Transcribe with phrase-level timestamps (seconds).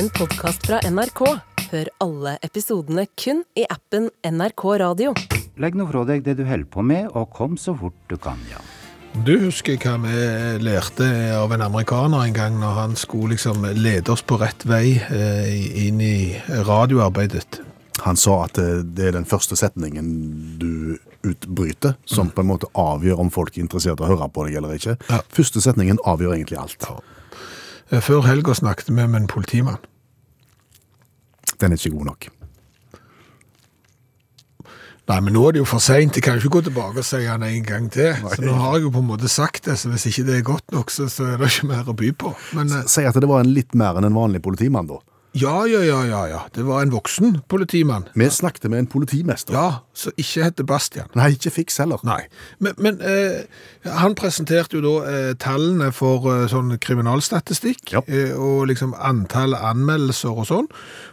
[0.00, 1.20] en podkast fra NRK.
[1.70, 5.10] Hør alle episodene kun i appen NRK Radio.
[5.60, 8.40] Legg nå fra deg det du holder på med, og kom så fort du kan,
[8.48, 8.62] ja.
[9.26, 10.22] Du husker hva vi
[10.64, 14.94] lærte av en amerikaner en gang når han skulle liksom lede oss på rett vei
[15.02, 16.14] eh, inn i
[16.48, 17.60] radioarbeidet.
[18.06, 20.08] Han sa at det, det er den første setningen
[20.62, 20.96] du
[21.28, 24.62] utbryter, som på en måte avgjør om folk er interessert i å høre på deg
[24.62, 24.96] eller ikke.
[25.28, 26.88] Første setningen avgjør egentlig alt.
[27.90, 29.89] Eh, Før helga snakket vi med en politimann.
[31.60, 32.28] Den er ikke god nok.
[35.10, 36.14] Nei, men nå er det jo for seint.
[36.14, 38.12] Jeg kan jo ikke gå tilbake og si han en gang til.
[38.30, 40.44] Så nå har jeg jo på en måte sagt det, så hvis ikke det er
[40.46, 42.30] godt nok, så, så er det ikke mer å by på.
[42.54, 45.00] Men Si at det var en litt mer enn en vanlig politimann, da.
[45.34, 46.38] Ja, ja, ja, ja, ja.
[46.54, 48.08] Det var en voksen politimann.
[48.18, 49.54] Vi snakket med en politimester.
[49.54, 51.06] Ja, som ikke heter Bastian.
[51.14, 52.00] Nei, ikke fiks heller.
[52.06, 52.22] Nei,
[52.58, 53.44] men, men eh,
[53.86, 58.02] han presenterte jo da eh, tallene for eh, sånn kriminalstatistikk, Ja.
[58.10, 60.68] eh, og liksom antall anmeldelser og sånn,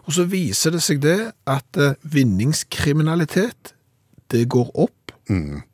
[0.05, 3.74] og så viser det seg det at eh, vinningskriminalitet,
[4.34, 4.93] det går opp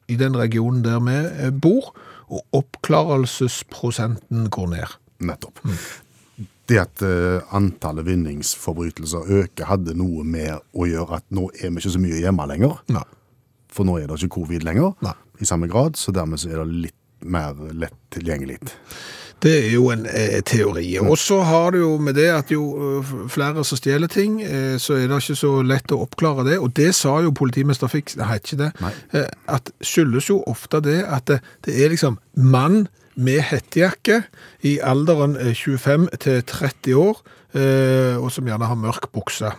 [0.10, 1.94] i den regionen der vi eh, bor,
[2.34, 4.94] og oppklarelsesprosenten går ned.
[5.24, 5.60] Nettopp.
[6.70, 11.84] Det at eh, antallet vinningsforbrytelser øker, hadde noe med å gjøre at nå er vi
[11.84, 12.78] ikke så mye hjemme lenger.
[12.94, 13.04] Nei.
[13.74, 15.16] For nå er det ikke covid lenger Nei.
[15.42, 18.60] i samme grad, så dermed så er det litt mer lett tilgjengelig.
[19.44, 20.86] Det er jo en eh, teori.
[21.04, 22.64] Og så har det jo med det at jo
[23.02, 26.60] eh, flere som stjeler ting, eh, så er det ikke så lett å oppklare det.
[26.64, 28.72] Og det sa jo politimester Fiks, nei, ikke det,
[29.12, 34.24] eh, at skyldes jo ofte det at det, det er liksom mann med hettejakke
[34.66, 37.22] i alderen eh, 25 til 30 år,
[37.54, 39.52] eh, og som gjerne har mørk bukse.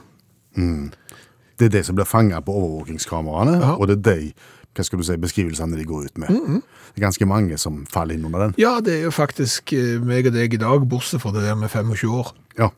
[0.54, 3.76] Det er de som blir fanget på overvåkingskameraene, Aha.
[3.78, 4.32] og det er de
[4.74, 6.28] hva skal du si, beskrivelsene de går ut med.
[6.34, 8.54] Det er ganske mange som faller inn under den.
[8.58, 11.54] Ja, det er jo faktisk eh, meg og deg i dag, bortsett fra det der
[11.54, 12.32] med 25 år.
[12.58, 12.70] Ja,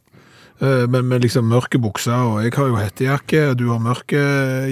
[0.56, 4.16] Eh, Men med liksom mørke bukser, og jeg har jo hettejakke, og du har mørke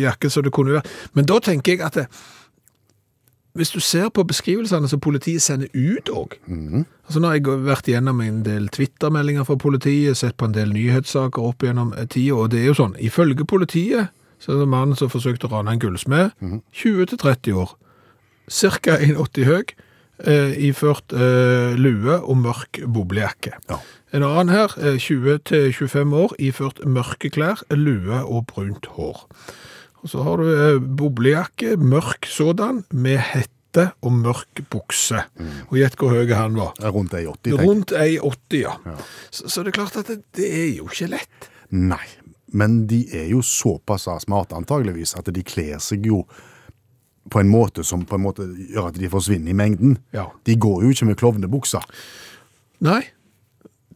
[0.00, 0.88] jakke, så det kunne være.
[1.12, 2.06] Men da tenker jeg at det,
[3.54, 6.36] hvis du ser på beskrivelsene som politiet sender ut òg
[7.04, 10.72] altså Nå har jeg vært gjennom en del Twitter-meldinger fra politiet, sett på en del
[10.74, 14.10] nyhetssaker opp gjennom eh, tida, og det er jo sånn Ifølge politiet
[14.44, 16.34] så er det en mann som forsøkte å rane en gullsmed,
[16.76, 17.70] 20-30 år,
[18.52, 18.96] ca.
[19.00, 19.62] 1,80 høy,
[20.28, 23.54] eh, iført eh, lue og mørk boblejakke.
[23.70, 23.78] Ja.
[24.12, 29.24] En annen her, eh, 20-25 år, iført mørke klær, lue og brunt hår.
[30.04, 35.24] Og så har du eh, boblejakke, mørk sådan, med hette og mørk bukse.
[35.70, 36.76] Og gjett hvor høy han var.
[36.94, 37.40] rundt 1,80.
[37.42, 37.68] tenker jeg.
[37.68, 38.76] Rundt 1,80, ja.
[39.30, 41.48] Så, så det er klart at det, det er jo ikke lett.
[41.74, 42.04] Nei,
[42.54, 46.22] men de er jo såpass smarte antageligvis at de kler seg jo
[47.32, 49.96] på en måte som på en måte gjør at de forsvinner i mengden.
[50.14, 50.28] Ja.
[50.44, 51.86] De går jo ikke med klovnebukser.
[52.84, 53.00] Nei,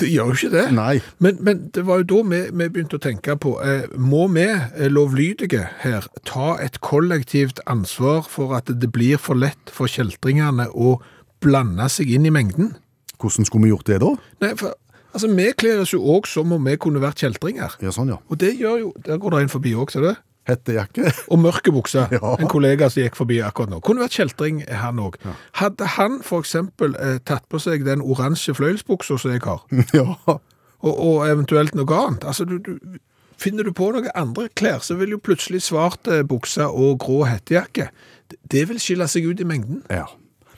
[0.00, 0.64] det gjør jo ikke det.
[0.76, 0.98] Nei.
[1.25, 4.47] Men, men det var jo da vi, vi begynte å tenke på, eh, må vi
[4.48, 10.69] eh, lovlydige her ta et kollektivt ansvar for at det blir for lett for kjeltringene
[10.75, 10.98] å
[11.44, 12.75] blande seg inn i mengden?
[13.19, 14.14] Hvordan skulle vi gjort det da?
[14.44, 14.76] Nei, for
[15.12, 17.78] altså, vi kler oss jo også som om vi kunne vært kjeltringer.
[17.82, 18.20] Ja, sånn ja.
[18.31, 20.25] Og det gjør jo, der går det en forbi også, ser du?
[20.48, 21.12] Hettejakke.
[21.28, 22.09] Og mørke bukser.
[22.19, 22.34] Ja.
[22.41, 23.81] En kollega som gikk forbi akkurat nå.
[23.84, 25.19] Kunne vært kjeltring, han òg.
[25.60, 29.62] Hadde han eksempel eh, tatt på seg den oransje fløyelsbuksa som jeg har,
[29.98, 30.06] ja.
[30.26, 32.25] og, og eventuelt noe annet.
[32.26, 32.98] Altså, du, du,
[33.38, 37.22] finner du på noen andre klær, så vil jo plutselig svart eh, bukse og grå
[37.28, 37.91] hettejakke.
[38.31, 39.84] Det, det vil skille seg ut i mengden.
[39.92, 40.08] ja.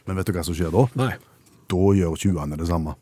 [0.08, 0.80] Men vet du hva som skjer da?
[0.98, 1.12] Nei.
[1.70, 2.96] Da gjør tjuvene det samme.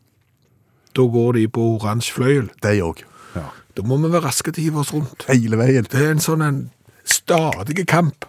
[0.93, 2.49] Da går de på oransje fløyel.
[2.61, 3.01] De òg.
[3.33, 3.47] Ja.
[3.77, 5.25] Da må vi være raske til å hive oss rundt.
[5.29, 5.87] Hele veien.
[5.89, 6.59] Det er en sånn en
[7.09, 8.25] stadig kamp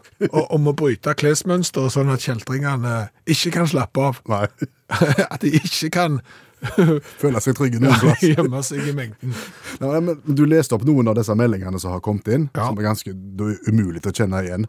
[0.50, 4.20] om å bryte klesmønster, sånn at kjeltringene ikke kan slappe av.
[4.28, 4.46] Nei.
[5.32, 6.20] At de ikke kan
[7.22, 8.20] Føle seg trygge noen plass.
[8.26, 9.32] gjemme seg i mengden.
[9.80, 12.66] Nei, men du leste opp noen av disse meldingene som har kommet inn, Ja.
[12.68, 14.66] som er ganske er umulig til å kjenne igjen.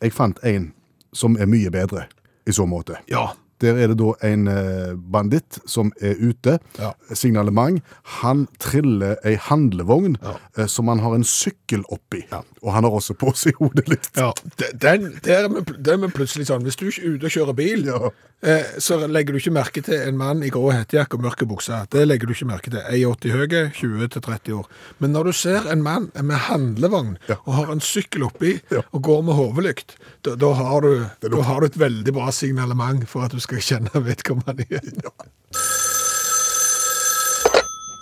[0.00, 0.70] Jeg fant en
[1.12, 2.06] som er mye bedre
[2.48, 2.96] i så måte.
[3.12, 3.26] Ja.
[3.60, 6.58] Der er det da en eh, banditt som er ute.
[6.78, 6.92] Ja.
[7.12, 7.82] Signalement.
[8.22, 10.36] Han triller ei handlevogn Ja.
[10.56, 12.24] eh, som han har en sykkel oppi.
[12.62, 14.10] Og han har også på seg hodelykt.
[14.16, 17.84] Ja, de- den, der er vi, plutselig sånn, hvis du er ute og kjører bil,
[17.86, 18.10] Ja.
[18.42, 21.86] eh, så legger du ikke merke til en mann i grå hettejakke og mørke bukser.
[21.90, 22.80] Det legger du ikke merke til.
[22.80, 24.66] 1,80 høye, 20-30 år.
[25.00, 27.36] Men når du ser en mann med handlevogn Ja.
[27.46, 28.82] og har en sykkel oppi Ja.
[28.92, 33.06] og går med hovedlykt, da, da, har du, da har du et veldig bra signalement
[33.08, 35.00] for at du skal kjenne vedkommende igjen.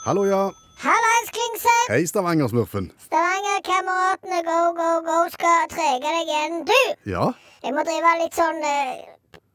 [0.04, 0.50] Hallo, ja.
[0.82, 1.86] Hallais, Klingsheim!
[1.88, 2.90] Hei, Stavanger-smurfen.
[3.06, 6.58] Stavanger-kameratene go, go, go skal trege deg igjen.
[6.68, 6.78] Du,
[7.10, 7.24] Ja.
[7.64, 9.02] jeg må drive litt sånn eh,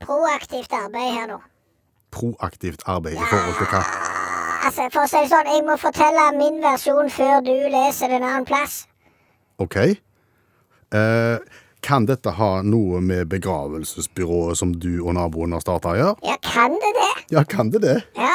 [0.03, 1.39] proaktivt arbeid her nå.
[2.13, 3.83] Proaktivt arbeid i forhold til hva?
[4.67, 8.23] altså, for å si det sånn, jeg må fortelle min versjon før du leser den
[8.23, 8.83] annen plass.
[9.63, 9.75] OK.
[10.93, 11.37] Eh,
[11.83, 16.15] kan dette ha noe med begravelsesbyrået som du og naboen har starta å gjøre?
[16.27, 17.11] Ja, kan det det?
[17.35, 17.97] Ja, kan det det?
[18.17, 18.33] Ja,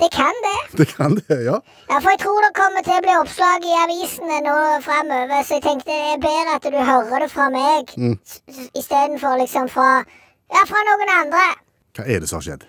[0.00, 0.58] det kan det.
[0.80, 1.58] Det kan det, ja.
[1.88, 5.58] Ja, for jeg tror det kommer til å bli oppslag i avisene nå framover, så
[5.58, 8.16] jeg tenkte det er bedre at du hører det fra meg Mm.
[8.74, 10.04] istedenfor liksom fra
[10.52, 11.44] Ja, fra noen andre.
[11.96, 12.64] Hva er det som har skjedd?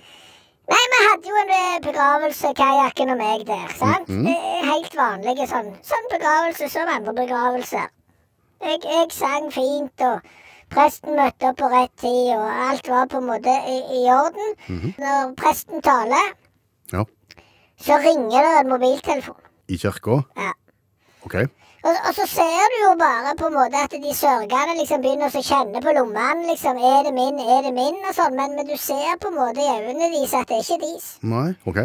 [0.71, 4.07] Nei, vi hadde jo en eh, begravelse, kajakken og meg der, sant?
[4.07, 7.89] Mm er helt vanlige sånn, sånn begravelse som andre begravelser.
[8.63, 10.19] Jeg, jeg sang fint, og
[10.73, 14.53] presten møtte opp på rett tid, og alt var på en måte i, i orden.
[14.67, 14.93] Mhm.
[15.03, 16.31] Når presten taler,
[16.93, 17.03] Ja.
[17.81, 19.39] så ringer det en mobiltelefon.
[19.69, 20.21] I kirka?
[20.37, 20.51] Ja.
[21.25, 21.35] OK.
[21.83, 25.27] Og, og så ser du jo bare på en måte at de sørgende liksom begynner
[25.27, 26.45] å kjenne på lommene.
[26.47, 27.97] liksom, Er det min, er det min?
[28.07, 30.63] og sånn, men, men du ser på en måte i øynene deres at det er
[30.63, 31.07] ikke deres.
[31.21, 31.49] Nei?
[31.67, 31.77] OK.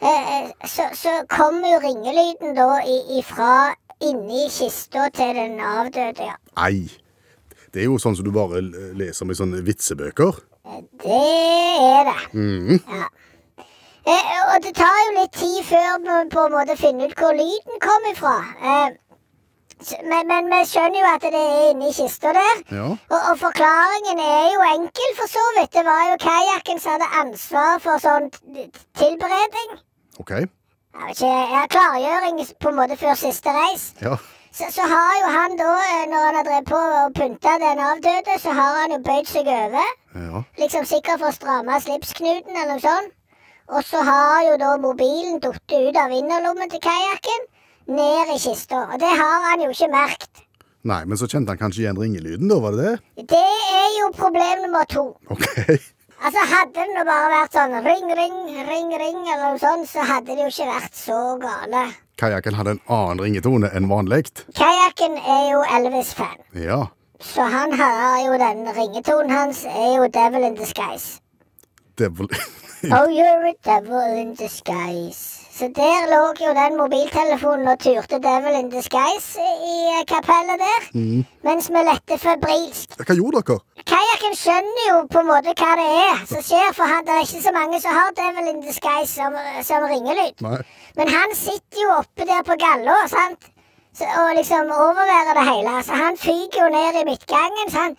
[0.00, 2.66] Eh, eh, så, så kommer jo ringelyden da
[3.18, 3.52] ifra
[4.04, 6.36] inni kista til den avdøde, ja.
[6.56, 6.88] Nei.
[7.72, 8.62] Det er jo sånn som du bare
[8.96, 10.38] leser om i sånne vitsebøker.
[11.02, 11.24] Det
[11.82, 12.20] er det.
[12.32, 12.78] Mhm.
[12.88, 13.08] Ja.
[14.08, 17.34] Eh, og det tar jo litt tid før vi på en måte finner ut hvor
[17.36, 18.36] lyden kom ifra.
[18.64, 18.96] Eh,
[20.08, 22.62] men, men vi skjønner jo at det er inni kista der.
[22.72, 22.86] Ja.
[22.96, 25.72] Og, og forklaringen er jo enkel, for så vidt.
[25.76, 28.30] Det var jo kajakken som hadde ansvar for sånn
[28.98, 29.76] tilberedning.
[30.24, 30.32] OK.
[30.98, 33.92] Jeg vet ja, Klargjøring på en måte før siste reis.
[34.02, 34.16] Ja.
[34.52, 37.82] Så, så har jo han da, eh, når han har drevet på og pynta den
[37.84, 39.92] avdøde, så har han jo bøyd seg over.
[40.18, 40.42] Ja.
[40.58, 43.14] Liksom sikkert for å stramme slipsknuten eller noe sånt.
[43.68, 47.46] Og så har jo da mobilen falt ut av innerlommen til kajakken,
[47.92, 48.86] ned i kista.
[48.88, 50.42] Og det har han jo ikke merket.
[50.88, 53.26] Nei, men så kjente han kanskje igjen ringelyden, da, var det det?
[53.34, 53.44] Det
[53.76, 55.10] er jo problem nummer to.
[55.30, 55.46] OK.
[56.18, 58.38] Altså Hadde det nå bare vært sånn ring, ring,
[58.68, 61.82] ring, ring, eller noe sånt, så hadde det jo ikke vært så gale.
[62.18, 64.24] Kajakken hadde en annen ringetone enn vanlig.
[64.58, 66.80] Kajakken er jo Elvis-fan, Ja.
[67.22, 71.20] så han har jo den ringetonen hans er jo Devil in disguise.
[71.96, 72.28] Devil
[72.94, 75.47] Oh, you're a devil in disguise.
[75.58, 80.84] Så der lå jo den mobiltelefonen og turte Devil in disguise i eh, kapellet der.
[81.48, 82.94] Mens vi lette febrilsk.
[83.00, 83.56] Hva gjorde dere?
[83.90, 87.26] Kajakken skjønner jo på en måte hva det er som skjer, for han, det er
[87.26, 89.34] ikke så mange som har Devil in disguise som,
[89.66, 90.44] som ringelyd.
[90.46, 90.60] Nei.
[91.00, 93.50] Men han sitter jo oppe der på galla, sant?
[93.98, 95.74] Så, og liksom overværer det hele.
[95.82, 97.66] Så han fyker jo ned i midtgangen.
[97.74, 97.98] Så han,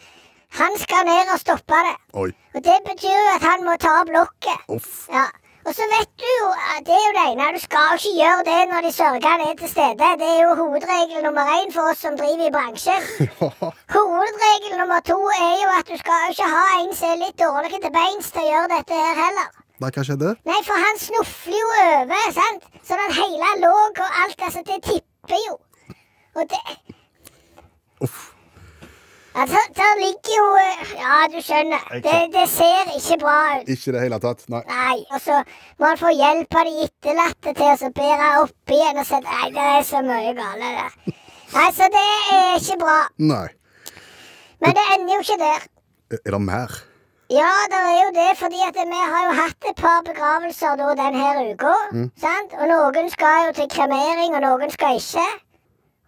[0.61, 1.94] han skal ned og stoppe det.
[2.23, 2.31] Oi.
[2.56, 4.67] Og det betyr jo at han må ta opp lokket.
[4.79, 5.09] Uff.
[5.11, 5.27] Ja.
[5.69, 6.45] Og så vet du jo,
[6.86, 9.69] det er jo det ene, du skal ikke gjøre det når de sørgende er til
[9.74, 10.07] stede.
[10.21, 13.06] Det er jo hovedregel nummer én for oss som driver i bransjen.
[13.95, 17.69] Hovedregel nummer to er jo at du skal ikke ha en som er litt dårlig
[17.75, 19.54] til beins til å gjøre dette her heller.
[19.83, 20.33] Nei, hva skjedde?
[20.50, 22.68] Nei, for han snufler jo over, sant?
[22.89, 25.56] Sånn at hele låg og alt, altså, det tipper jo.
[26.33, 26.63] Og det
[28.01, 28.28] Uff.
[29.35, 31.83] Altså, der ligger jo eh, Ja, du skjønner.
[32.05, 33.69] Det, det ser ikke bra ut.
[33.69, 34.43] Ikke i det hele tatt.
[34.49, 34.61] Nei.
[34.67, 35.37] Nei, og så
[35.79, 39.47] må han få hjelp av de etterlatte til å bære opp igjen og si Nei,
[39.55, 41.15] det er så mye gale der.
[41.53, 42.99] Nei, så det er ikke bra.
[43.31, 43.47] Nei.
[44.59, 45.67] Men det ender jo ikke der.
[46.19, 46.79] Er det mer?
[47.29, 50.87] Ja, det er jo det, fordi at vi har jo hatt et par begravelser da
[50.97, 51.75] denne uka.
[52.17, 52.55] sant?
[52.57, 55.27] Og noen skal jo til kremering, og noen skal ikke.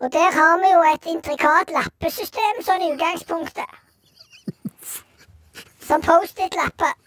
[0.01, 3.77] Og der har vi jo et intrikat lappesystem sånn i utgangspunktet.
[5.87, 6.97] Som Post-It-lapper.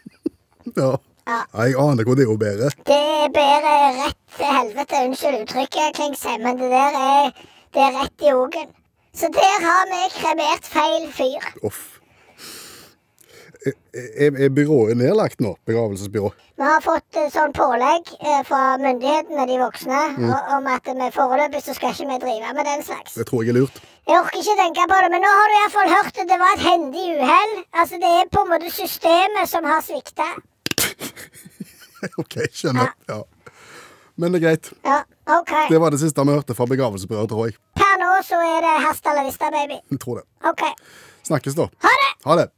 [0.76, 0.94] Ja.
[1.24, 1.40] Ja.
[1.64, 2.70] Jeg aner hvor det er bedre.
[2.84, 3.74] Det Det bedre
[4.04, 4.98] rett til helvete.
[5.08, 7.30] Unnskyld uttrykket, Klingsheim, men det der er,
[7.72, 8.68] det er rett i ogen.
[9.16, 11.46] Så der har vi kremert feil fyr.
[11.62, 11.93] Uff.
[13.64, 15.54] Er, er, byrået nedlagt nå?
[15.66, 16.30] Begravelsesbyrå?
[16.56, 20.32] Vi har fått eh, sånn pålegg eh, fra myndighetene, de voksne, mm.
[20.58, 23.14] om at vi foreløpig så skal ikke vi drive med den slags.
[23.16, 23.78] Det tror jeg er lurt.
[24.04, 26.52] Jeg orker ikke tenke på det, men nå har du iallfall hørt at det var
[26.58, 27.54] et hendig uhell.
[27.72, 30.28] Altså, det er på en måte systemet som har svikta.
[32.20, 32.92] OK, skjønner.
[33.08, 33.22] Ja.
[34.20, 34.72] Men det er greit.
[34.84, 34.98] Ja,
[35.38, 35.54] OK.
[35.70, 37.56] Det var det siste vi hørte fra begravelsesbyrået, tror jeg.
[37.80, 39.80] Per nå så er det hasta la vista, baby.
[39.90, 40.28] Jeg tror det.
[40.52, 40.68] OK.
[41.24, 41.70] Snakkes, da.
[41.88, 42.12] Ha det!
[42.28, 42.50] Ha det.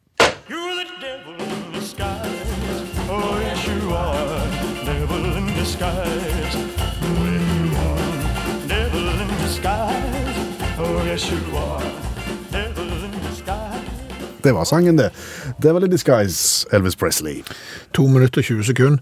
[5.66, 6.56] Disguise.
[7.02, 8.68] Oh, yes, you are.
[8.68, 10.38] Devil in disguise.
[10.78, 11.82] Oh, yes, you are.
[12.52, 13.90] Devil in disguise.
[14.44, 15.10] Det var sangen, det.
[15.62, 17.42] Devil in Disguise, Elvis Presley.
[17.94, 18.98] To minutter og 20 sekunder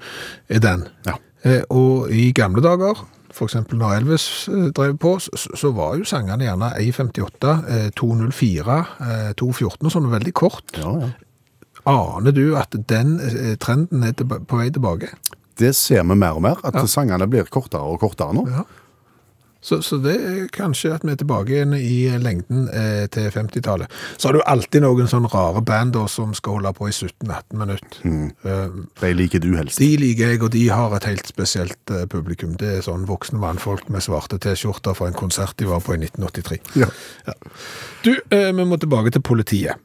[0.48, 0.88] er den.
[1.06, 1.12] Ja.
[1.44, 5.98] Eh, og i gamle dager, for eksempel når Elvis eh, drev på, så, så var
[5.98, 8.78] jo sangene gjerne 1.58, eh, 2.04,
[9.10, 10.78] eh, 2.14 og sånn, veldig kort.
[10.80, 11.12] Ja, ja.
[11.84, 15.12] Aner du at den eh, trenden er på vei tilbake?
[15.58, 18.48] Det ser vi mer og mer, at sangene blir kortere og kortere nå.
[18.50, 18.64] Ja.
[19.64, 23.88] Så, så det er kanskje at vi er tilbake igjen i lengden eh, til 50-tallet.
[24.20, 28.02] Så har du alltid noen sånne rare band som skal holde på i 17-18 minutter.
[28.44, 29.80] Eh, De liker du helst.
[29.80, 32.58] de liker jeg, og de har et helt spesielt uh, publikum.
[32.60, 36.02] Det er sånn voksne mannfolk med svarte T-skjorter fra en konsert de var på i
[36.02, 36.60] 1983.
[36.84, 36.92] Ja.
[38.04, 39.80] Du, uh, vi må tilbake til politiet.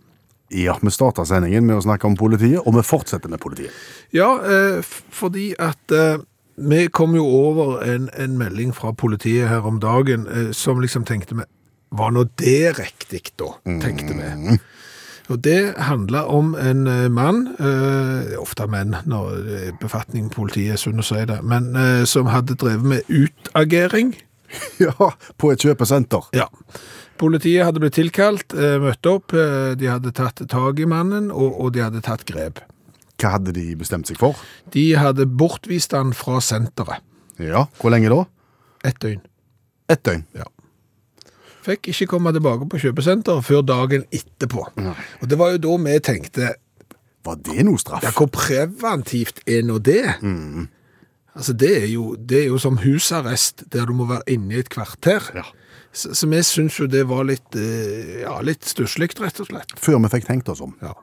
[0.49, 3.75] Ja, vi starta sendingen med å snakke om politiet, og vi fortsetter med politiet.
[4.15, 4.81] Ja, eh,
[5.13, 6.17] fordi at eh,
[6.57, 11.05] vi kom jo over en, en melding fra politiet her om dagen eh, som liksom
[11.05, 11.45] tenkte vi,
[11.95, 14.59] var nå det riktig da, tenkte vi.
[15.29, 20.81] Og det handla om en eh, mann, eh, ofte menn når er befatning politiet, er
[20.81, 24.15] sunn å si det, men eh, som hadde drevet med utagering.
[24.81, 26.31] Ja, på et kjøpesenter.
[26.33, 26.47] Ja.
[27.19, 31.57] Politiet hadde blitt tilkalt, eh, møtt opp, eh, de hadde tatt tag i mannen, og,
[31.59, 32.61] og de hadde tatt grep.
[33.19, 34.39] Hva hadde de bestemt seg for?
[34.71, 37.03] De hadde bortvist han fra senteret.
[37.39, 38.21] Ja, hvor lenge da?
[38.87, 39.19] Ett døgn.
[39.91, 40.23] Ett døgn.
[40.37, 40.47] Ja.
[41.67, 44.63] Fikk ikke komme tilbake på kjøpesenteret før dagen etterpå.
[45.19, 46.53] Og det var jo da vi tenkte,
[47.27, 48.03] Var det noe straff?
[48.07, 50.05] ja, hvor preventivt er nå det?
[51.35, 54.59] Altså, det er, jo, det er jo som husarrest, der du må være inne i
[54.63, 55.27] et kvarter.
[55.35, 55.43] Ja.
[55.91, 59.73] Så, så vi syns jo det var litt, eh, ja, litt stusslig, rett og slett.
[59.79, 60.75] Før vi fikk tenkt oss om.
[60.83, 60.93] Ja.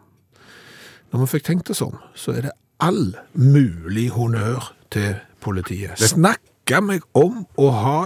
[1.13, 2.53] Når vi fikk tenkt oss om, så er det
[2.83, 5.97] all mulig honnør til politiet.
[5.99, 6.11] Det...
[6.13, 7.99] Snakka meg om å ha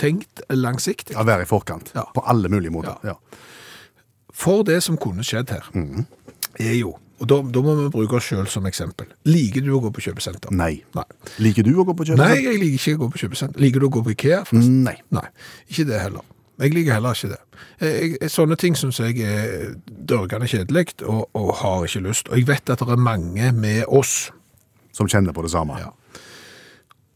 [0.00, 1.16] tenkt langsiktig.
[1.16, 1.92] Ja, Være i forkant.
[1.94, 2.06] Ja.
[2.14, 2.98] På alle mulige måter.
[3.06, 3.18] Ja.
[4.34, 5.70] For det som kunne skjedd her,
[6.58, 9.08] er jo, og da, da må vi bruke oss sjøl som eksempel.
[9.26, 10.52] Liker du å gå på kjøpesenter?
[10.54, 10.84] Nei.
[10.94, 11.06] Nei.
[11.42, 12.34] Liker du å gå på kjøpesenter?
[12.34, 13.62] Nei, jeg liker ikke å gå på kjøpesenter.
[13.64, 14.42] Liker du å gå på Ikea?
[14.48, 14.80] forresten?
[14.86, 14.94] Nei.
[15.14, 15.24] Nei,
[15.66, 16.26] ikke det heller.
[16.58, 17.40] Jeg liker heller ikke det.
[17.82, 22.30] Jeg, jeg, sånne ting syns jeg er dørgende kjedelig, og, og har ikke lyst.
[22.30, 24.30] Og jeg vet at det er mange med oss.
[24.94, 25.78] Som kjenner på det samme.
[25.78, 25.92] Ja.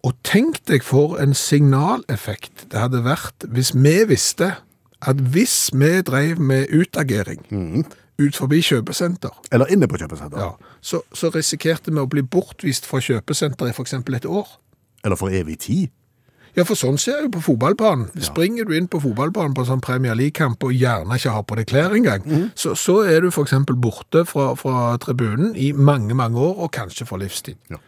[0.02, 4.56] Og tenk deg for en signaleffekt det hadde vært hvis vi visste
[5.02, 7.42] at hvis vi drev med utagering
[8.22, 10.38] ut forbi kjøpesenter, Eller inne på kjøpesenter.
[10.38, 13.92] ja, så, så risikerte vi å bli bortvist fra kjøpesenter i f.eks.
[14.00, 14.48] et år.
[15.04, 15.90] Eller for evig tid.
[16.56, 18.10] Ja, for sånn ser jeg jo på fotballbanen.
[18.20, 21.56] Springer du inn på fotballbanen på en sånn Premier League-kamp og gjerne ikke har på
[21.56, 23.54] deg klær engang, så, så er du f.eks.
[23.72, 27.56] borte fra, fra tribunen i mange, mange år, og kanskje for livstid.
[27.72, 27.80] Ja.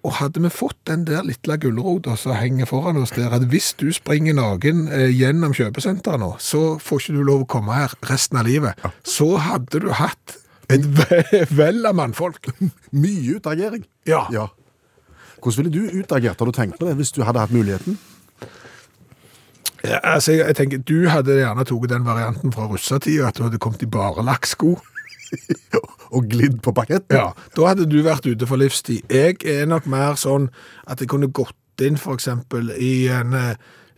[0.00, 3.74] Og hadde vi fått den der lille gulrota som henger foran oss der, at hvis
[3.76, 7.92] du springer naken eh, gjennom kjøpesenteret nå, så får ikke du lov å komme her
[8.08, 10.38] resten av livet, så hadde du hatt
[10.72, 12.48] et ve- vell av mannfolk.
[12.96, 13.84] Mye utagering.
[14.08, 14.24] Ja.
[14.32, 14.46] Ja.
[15.40, 16.40] Hvordan ville du utagert?
[16.40, 17.98] Har du tenkt på det hvis du hadde hatt muligheten?
[19.84, 23.46] Ja, altså, jeg, jeg tenker, Du hadde gjerne tatt den varianten fra russetida, at du
[23.46, 24.74] hadde kommet i bare lakksko.
[26.14, 27.14] Og glidd på paketten?
[27.16, 29.04] Ja, Da hadde du vært ute for livstid.
[29.12, 30.48] Jeg er nok mer sånn
[30.90, 33.54] at jeg kunne gått inn eksempel i en, eh,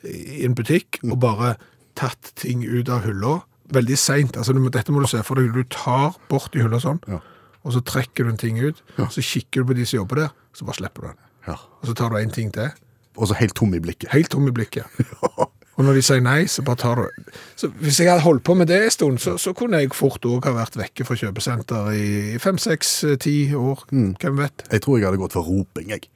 [0.07, 1.55] i en butikk og bare
[1.99, 3.41] tatt ting ut av hylla
[3.73, 4.37] veldig seint.
[4.37, 5.53] Altså, du dette må du se for deg.
[5.57, 7.21] Du tar bort i hylla sånn, Ja.
[7.65, 8.83] og så trekker du en ting ut.
[9.11, 11.17] Så kikker du på de som jobber der, så bare slipper du den.
[11.49, 11.57] Ja.
[11.81, 12.71] Og så tar du en ting til.
[13.17, 14.11] Og så helt tom i blikket.
[14.13, 14.85] Helt tom i blikket.
[15.79, 18.55] Og når de sier nei, så bare tar du Så Hvis jeg hadde holdt på
[18.59, 21.93] med det en stund, så, så kunne jeg fort òg ha vært vekke fra kjøpesenter
[21.97, 22.09] i
[22.43, 23.87] fem, seks, eh, ti år.
[23.91, 24.67] Hvem vet?
[24.71, 26.09] Jeg tror jeg hadde gått for roping, jeg.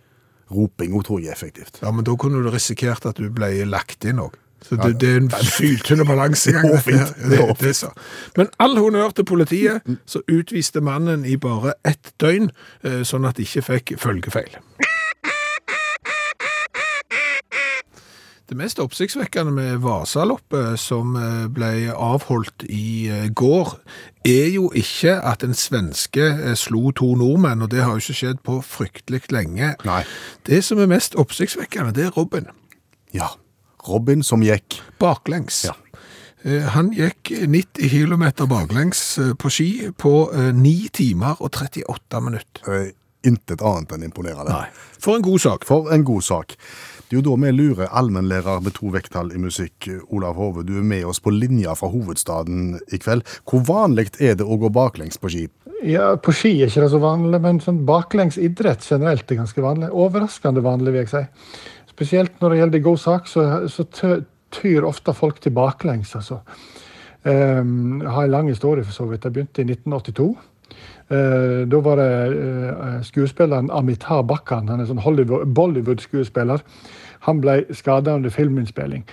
[0.53, 1.81] Roping òg tror jeg er effektivt.
[1.83, 4.37] Ja, men da kunne du risikert at du ble lagt inn òg.
[4.67, 6.65] Så det, det er en syltynn balansegang.
[8.37, 12.49] Men all honnør til politiet, så utviste mannen i bare ett døgn,
[12.83, 14.57] eh, sånn at de ikke fikk følgefeil.
[18.47, 23.73] Det mest oppsiktsvekkende med Vasaloppet, som eh, ble avholdt i eh, går,
[24.23, 28.19] er jo ikke at en svenske eh, slo to nordmenn, og det har jo ikke
[28.21, 29.73] skjedd på fryktelig lenge.
[29.89, 30.05] Nei.
[30.47, 32.47] Det som er mest oppsiktsvekkende, det er Robin.
[33.15, 33.33] Ja.
[33.89, 34.79] Robin som gikk.
[35.03, 35.65] Baklengs.
[35.67, 35.75] Ja.
[36.77, 39.01] Han gikk 90 km baklengs
[39.43, 42.93] på ski på eh, 9 timer og 38 minutter.
[43.27, 44.55] Intet annet enn imponerende.
[44.55, 44.69] Nei.
[45.03, 45.67] For en god sak.
[45.67, 46.55] For en god sak.
[47.07, 50.65] Det er jo da vi lurer allmennlærer med to vekttall i musikk, Olav Hove.
[50.67, 53.23] Du er med oss på linja fra hovedstaden i kveld.
[53.47, 55.45] Hvor vanlig er det å gå baklengs på ski?
[55.87, 59.63] Ja, På ski er ikke det så vanlig, men sånn baklengs idrett generelt er ganske
[59.63, 59.93] vanlig.
[59.95, 61.23] Overraskende vanlig, vil jeg si.
[61.93, 63.87] Spesielt når det gjelder god sak, så, så
[64.57, 66.17] tyr ofte folk til baklengs.
[66.19, 66.41] altså.
[67.23, 69.25] Um, jeg har en lang historie, for så vidt.
[69.25, 70.29] Jeg begynte i 1982.
[71.09, 75.03] Eh, da var det eh, skuespilleren Amitar Bakkan, han er sånn
[75.55, 76.65] Bollywood-skuespiller.
[77.29, 79.05] Han ble skada under filminnspilling.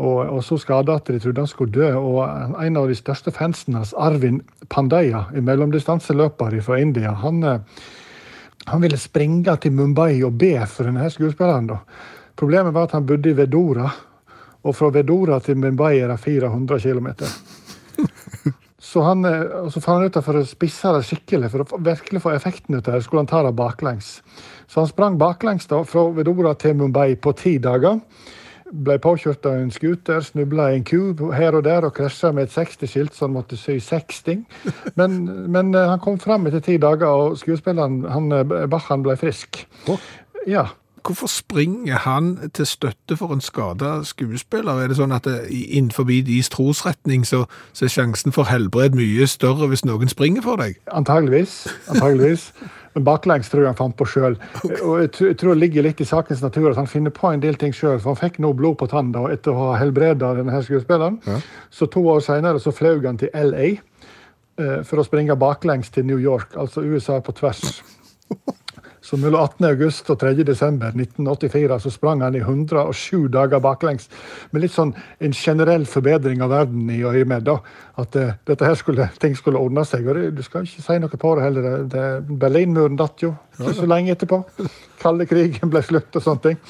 [0.00, 1.90] Og, og så skada at de trodde han skulle dø.
[1.98, 2.22] Og
[2.64, 4.40] en av de største fansene hans, Arvin
[4.72, 7.82] Pandaya, en mellomdistanseløper fra India, han eh,
[8.70, 11.66] Han ville springe til Mumbai og be for denne skuespilleren.
[11.66, 11.80] da.
[12.38, 13.88] Problemet var at han bodde i Vedora,
[14.62, 17.08] og fra Vedora til Mumbai er det 400 km.
[18.92, 21.80] Så, han, eh, så fant han ut at for å spisse det skikkelig, for å
[21.80, 24.18] virkelig få effekten ut av det, skulle han ta det baklengs.
[24.68, 28.02] Så han sprang baklengs da, fra Vedora til Mumbai på ti dager.
[28.72, 32.48] Ble påkjørt av en scooter, snubla i en ku her og der og krasja med
[32.48, 34.44] et 60-skilt, så han måtte sy 60.
[35.00, 35.18] Men,
[35.56, 39.64] men eh, han kom fram etter ti dager, og skuespilleren han, eh, Bachan ble frisk.
[40.48, 40.68] Ja.
[41.02, 44.78] Hvorfor springer han til støtte for en skada skuespiller?
[44.84, 48.94] Er det sånn at det, i- innenfor deres trosretning så, så er sjansen for helbred
[48.94, 50.76] mye større hvis noen springer for deg?
[50.92, 51.66] Antageligvis.
[51.90, 52.52] antageligvis.
[52.94, 54.36] Men baklengs tror jeg han fant på sjøl.
[54.84, 57.54] Og jeg tror, det ligger litt i sakens natur at han finner på en del
[57.58, 57.98] ting sjøl.
[57.98, 61.18] For han fikk nå blod på tanna etter å ha helbreda denne skuespilleren.
[61.22, 61.42] skuespilleren.
[61.70, 63.64] Så to år seinere fløy han til LA
[64.58, 67.80] eh, for å springe baklengs til New York, altså USA på tvers.
[69.12, 69.66] Så mellom 18.
[69.68, 70.30] august og 3.
[70.48, 74.06] desember 1984 så sprang han i 107 dager baklengs.
[74.56, 77.02] Med litt sånn en generell forbedring av verden i
[77.44, 77.58] da.
[78.00, 80.06] At uh, dette her skulle, ting skulle ordne seg.
[80.08, 81.66] Og det, du skal ikke si noe på det heller.
[81.92, 82.04] Det,
[82.40, 84.38] Berlinmuren datt jo ikke så lenge etterpå.
[85.02, 86.60] Kalde krigen ble slutt og sånne ting.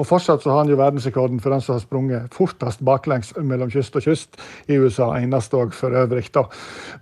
[0.00, 3.72] Og fortsatt så har han jo verdensrekorden for den som har sprunget fortest baklengs mellom
[3.72, 5.10] kyst og kyst i USA.
[5.18, 6.46] Eneste òg for øvrig, da.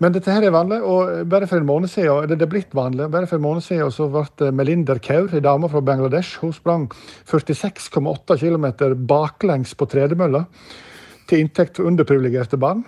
[0.03, 2.75] Men dette her er vanlig, og bare for en måned siden, eller det er blitt
[2.75, 6.57] vanlig, bare for en måned siden så ble Melinder Kaur, en dame fra Bangladesh, hun
[6.57, 6.89] sprang
[7.31, 8.69] 46,8 km
[9.07, 10.47] baklengs på tredemølla
[11.29, 12.83] til inntekt for underprivilegerte barn.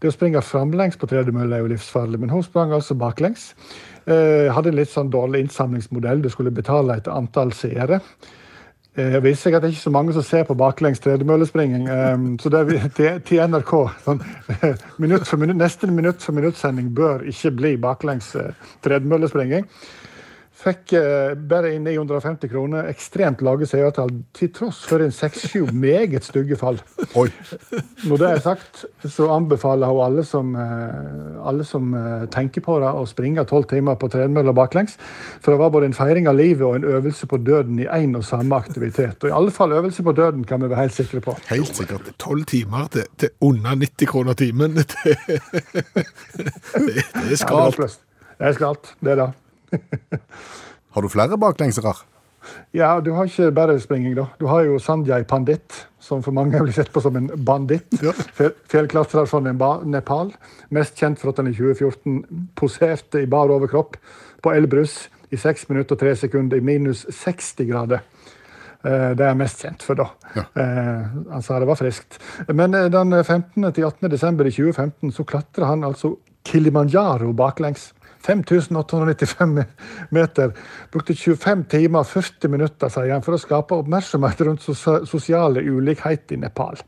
[0.00, 3.50] Det å springe framlengs på tredemølle er jo livsfarlig, men hun sprang altså baklengs.
[4.08, 6.22] Eh, hadde en litt sånn dårlig innsamlingsmodell.
[6.24, 8.00] Du skulle betale et antall seere.
[8.96, 11.84] Eh, Det viser seg at det er ikke så mange som ser på baklengs tredemøllespringing.
[11.88, 12.62] eh, Så det
[12.98, 13.74] er til, NRK
[14.06, 14.22] sånn,
[14.98, 18.52] minutt for minutt, nesten minutt for minuttsending bør ikke bli baklengs eh,
[18.82, 19.68] tredemøllespringing.
[20.60, 22.88] Fikk eh, bare inn 950 kroner.
[22.90, 26.76] Ekstremt lave seertall, til tross for en 6-7 meget stygge fall.
[27.16, 27.30] Oi.
[28.04, 32.76] Når det er sagt, så anbefaler hun alle som, eh, alle som eh, tenker på
[32.82, 34.98] det, å springe tolv timer på tredemølla baklengs.
[35.40, 38.12] For det var både en feiring av livet og en øvelse på døden i én
[38.20, 39.16] og samme aktivitet.
[39.24, 41.38] Og i alle fall øvelse på døden kan vi være helt sikre på.
[41.48, 42.12] Helt sikkert.
[42.20, 44.76] Tolv timer til, til under 90 kroner timen.
[44.76, 45.86] Det, det,
[46.36, 46.52] det
[46.84, 47.78] er Ja, det, skralt.
[47.80, 47.96] var
[48.40, 49.32] det er skralt, det er det.
[50.94, 51.92] Har du flere baklengsere?
[52.74, 54.24] Ja, du har ikke bare springing, da.
[54.40, 58.00] Du har jo Sanjay Pandit, som for mange blir sett på som en banditt.
[58.02, 58.14] Ja.
[58.70, 59.42] Fjellklatrer fra
[59.84, 60.32] Nepal.
[60.74, 63.98] Mest kjent for at han i 2014 poserte i bar overkropp
[64.42, 68.00] på Elbrus i 6 minutter og 3 sekunder i minus 60 grader.
[68.82, 70.08] Eh, Det er jeg mest kjent for, da.
[70.56, 72.18] Eh, Han sa det var friskt.
[72.48, 73.68] Men eh, den 15.
[73.76, 74.10] til 18.
[74.10, 77.90] desember i 2015 så klatra han altså Kilimanjaro baklengs.
[78.26, 79.64] 5895
[80.10, 80.52] meter.
[80.92, 86.36] Brukte 25 timer og 40 minutter sier han, for å skape oppmerksomhet rundt sosiale ulikheter
[86.36, 86.80] i Nepal.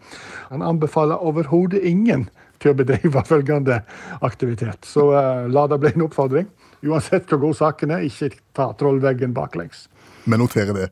[0.53, 2.29] Han anbefaler overhodet ingen
[2.63, 3.83] til å bedrive følgende
[4.21, 4.87] aktivitet.
[4.89, 6.49] Så uh, la det bli en oppfordring.
[6.83, 9.87] Uansett hvor god saken er, ikke ta trollveggen baklengs.
[10.25, 10.89] Vi noterer det.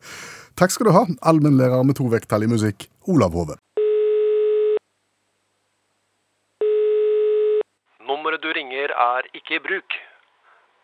[0.58, 3.56] Takk skal du ha, allmennlærer med to vekttall i musikk, Olav Hove.
[8.10, 9.98] Nummeret du ringer er ikke i bruk.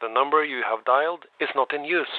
[0.03, 2.17] The number you have dialed is not in use.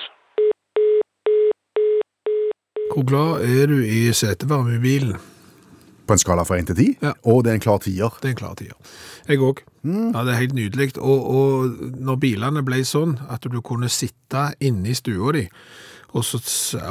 [2.93, 5.17] Hvor glad er du i setevarme i bilen?
[6.07, 7.11] På en skala fra 1 til 10, Ja.
[7.25, 8.09] og det er en klar tier.
[8.21, 8.73] Det er en klar tier.
[9.27, 9.57] Jeg òg.
[9.85, 10.97] Ja, det er helt nydelig.
[10.97, 15.47] Og, og når bilene ble sånn at du kunne sitte inne i stua di,
[16.15, 16.39] og så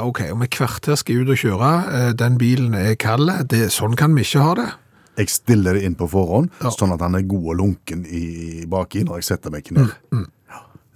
[0.05, 3.29] OK, om et kvarter skal jeg ut og kjøre, eh, den bilen er kald,
[3.73, 4.67] sånn kan vi ikke ha det.
[5.17, 6.69] Jeg stiller det inn på forhånd, Ja.
[6.69, 9.89] sånn at han er god og lunken i baki når jeg setter meg ned.
[10.13, 10.23] Ja,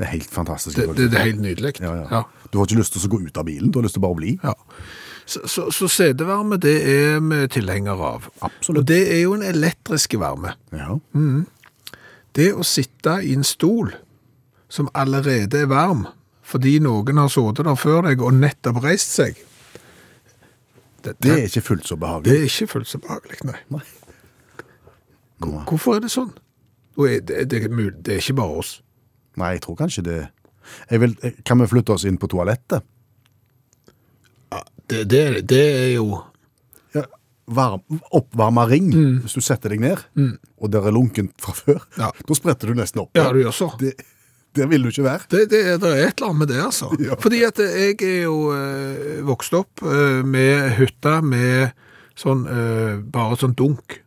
[0.02, 0.78] det er helt fantastisk.
[0.82, 1.74] Mm, Det, det, det er helt nydelig.
[1.84, 2.06] Ja, ja.
[2.12, 2.22] Ja.
[2.52, 4.16] Du har ikke lyst til å gå ut av bilen, du har lyst til bare
[4.16, 4.32] å bli.
[4.44, 4.56] Ja.
[5.30, 8.26] Så, så, så setevarme, det er vi tilhengere av.
[8.44, 8.82] Absolutt.
[8.82, 10.56] Og det er jo en elektrisk varme.
[10.76, 10.98] Ja.
[12.36, 13.94] Det å sitte i en stol
[14.72, 16.08] som allerede er varm,
[16.48, 19.38] fordi noen har sittet der før deg og nettopp reist seg,
[21.06, 22.30] det, Det er ikke fullt så behagelig.
[22.30, 23.56] det er ikke fullt så behagelig, nei.
[23.74, 23.82] Nei.
[25.70, 26.34] Hvorfor er det sånn?
[26.98, 28.76] Det, det, det er ikke bare oss.
[29.40, 30.20] Nei, jeg tror kanskje det
[31.02, 31.16] vil,
[31.48, 32.84] Kan vi flytte oss inn på toalettet?
[34.92, 36.20] Det, det, det er jo
[36.96, 37.06] Ja,
[37.48, 38.90] varm, oppvarma ring,
[39.24, 40.02] hvis du setter deg ned,
[40.60, 41.86] og der er lunkent fra før.
[41.96, 42.10] Ja.
[42.12, 43.16] Da spretter du nesten opp.
[43.16, 43.70] Ja, du gjør så.
[43.80, 43.94] Det,
[44.56, 45.28] der vil du ikke være.
[45.32, 46.92] Det, det, det er et eller annet med det, altså.
[47.08, 47.16] Ja.
[47.20, 51.72] Fordi at jeg er jo eh, vokst opp eh, med hytta med
[52.20, 54.02] sånn, eh, bare sånn dunk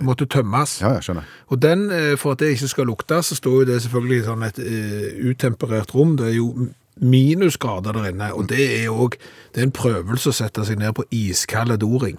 [0.00, 0.80] som måtte tømmes.
[0.80, 1.28] Ja, jeg skjønner.
[1.52, 4.26] Og den, eh, for at det ikke skal lukte, så står jo det selvfølgelig i
[4.26, 6.16] sånn et eh, utemperert rom.
[6.16, 6.68] Det er jo
[7.00, 9.16] minusgrader der inne, og det er òg
[9.56, 12.18] en prøvelse å sette seg ned på iskald doring.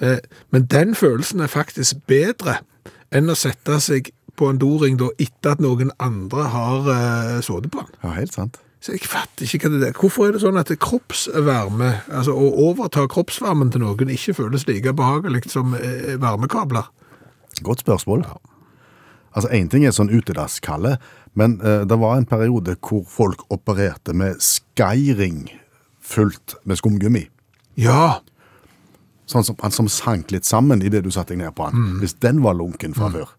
[0.00, 0.18] Eh,
[0.50, 2.60] Men den følelsen er faktisk bedre
[3.12, 7.72] enn å sette seg på en doring da etter at noen andre har uh, sittet
[7.72, 7.94] på den.
[8.04, 8.60] Ja, helt sant.
[8.80, 9.96] Så jeg fatter ikke hva det er.
[9.96, 14.92] Hvorfor er det sånn at kroppsvarme, altså å overta kroppsvarmen til noen, ikke føles like
[14.94, 15.74] behagelig som
[16.20, 16.86] varmekabler?
[17.62, 18.24] Godt spørsmål.
[19.36, 20.96] Altså, Én ting er sånn utedasskalde,
[21.38, 25.44] men eh, det var en periode hvor folk opererte med skyring
[26.00, 27.26] fullt med skumgummi.
[27.78, 28.20] Ja,
[29.28, 31.98] Sånn som, han som sank litt sammen idet du satte deg ned på han.
[32.00, 33.34] Hvis den var lunken fra før.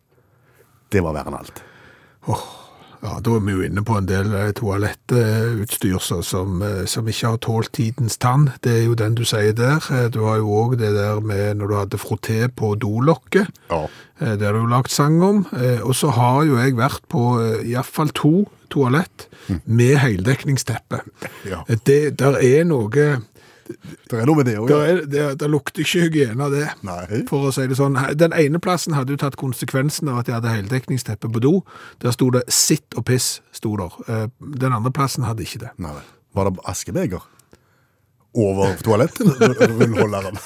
[0.93, 1.63] Det var verre enn alt.
[3.01, 7.31] Ja, da er vi jo inne på en del eh, toalettutstyr som, eh, som ikke
[7.33, 8.49] har tålt tidens tann.
[8.63, 9.79] Det er jo den du sier der.
[9.91, 13.47] Eh, Du har jo òg det der med når du hadde frotté på dolokket.
[13.69, 13.85] Ja.
[14.19, 15.45] Det har du jo lagt sang om.
[15.83, 18.33] Og så har jo jeg vært på iallfall i hvert fall to
[18.69, 19.27] toalett
[19.65, 20.99] med heldekningsteppe.
[21.47, 21.63] Ja.
[21.85, 22.89] Det, der er noe
[24.09, 24.77] Det er noe med det òg, ja.
[24.97, 26.67] Det, der, der lukter ikke hygiene av det.
[26.87, 27.23] Nei.
[27.29, 27.97] For å si det sånn.
[28.17, 31.53] Den ene plassen hadde jo tatt konsekvensen av at jeg hadde heldekningsteppe på do.
[32.01, 33.41] Der sto det 'sitt og piss'.
[33.51, 33.91] sto der.
[34.07, 34.27] Eh,
[34.59, 35.69] Den andre plassen hadde ikke det.
[35.77, 35.93] Nei.
[36.35, 37.21] Var det askebeger?
[38.35, 40.37] Over toalettrullholderen?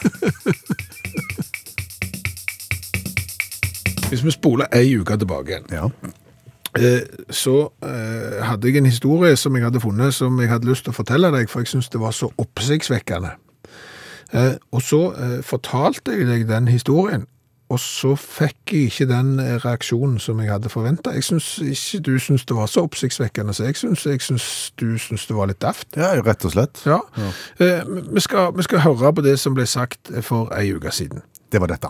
[4.10, 5.90] Hvis vi spoler ei uke tilbake igjen, ja.
[6.80, 10.88] Eh, så eh, hadde jeg en historie som jeg hadde funnet som jeg hadde lyst
[10.88, 13.36] til å fortelle deg, for jeg syntes det var så oppsiktsvekkende.
[14.34, 15.04] Eh, og så
[15.46, 17.28] fortalte jeg deg den historien,
[17.74, 21.14] og så fikk jeg ikke den reaksjonen som jeg hadde forventa.
[21.16, 24.48] Jeg syns ikke du syns det var så oppsiktsvekkende, så jeg syns, jeg syns
[24.80, 25.88] du syns det var litt daft.
[25.98, 26.84] ja, rett og slett.
[26.86, 27.00] Ja.
[27.58, 27.82] Eh,
[28.14, 31.24] vi, skal, vi skal høre på det som ble sagt for ei uke siden.
[31.52, 31.90] Det var dette.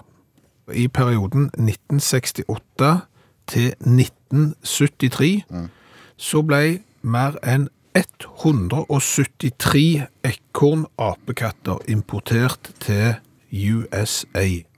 [0.72, 2.94] I perioden 1968
[3.48, 3.74] til
[4.34, 5.46] 1973
[6.18, 13.14] så ble mer enn 173 ekorn-apekatter importert til
[13.54, 14.73] USA.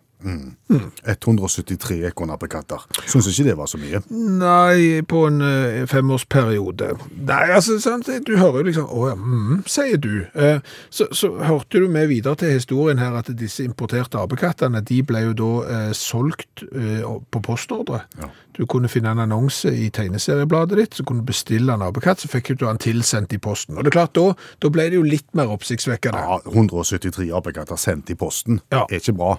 [1.06, 2.86] 173 ekornappekatter.
[3.06, 4.02] Syns ikke det var så mye.
[4.10, 6.92] Nei, på en eh, femårsperiode.
[7.28, 10.26] Nei, altså, sant, du hører jo liksom, å ja, mm, sier du.
[10.34, 15.02] Eh, så, så hørte du med videre til historien her at disse importerte apekattene, de
[15.06, 18.06] ble jo da eh, solgt på postordre.
[18.20, 18.32] Ja.
[18.56, 22.32] Du kunne finne en annonse i tegneseriebladet ditt, så kunne du bestille en apekatt, så
[22.32, 23.76] fikk du den tilsendt i posten.
[23.76, 24.32] Og det er klart, da,
[24.64, 26.22] da ble det jo litt mer oppsiktsvekkende.
[26.24, 28.62] Ja, 173 apekatter sendt i posten.
[28.72, 28.86] Ja.
[28.88, 29.36] Er ikke bra.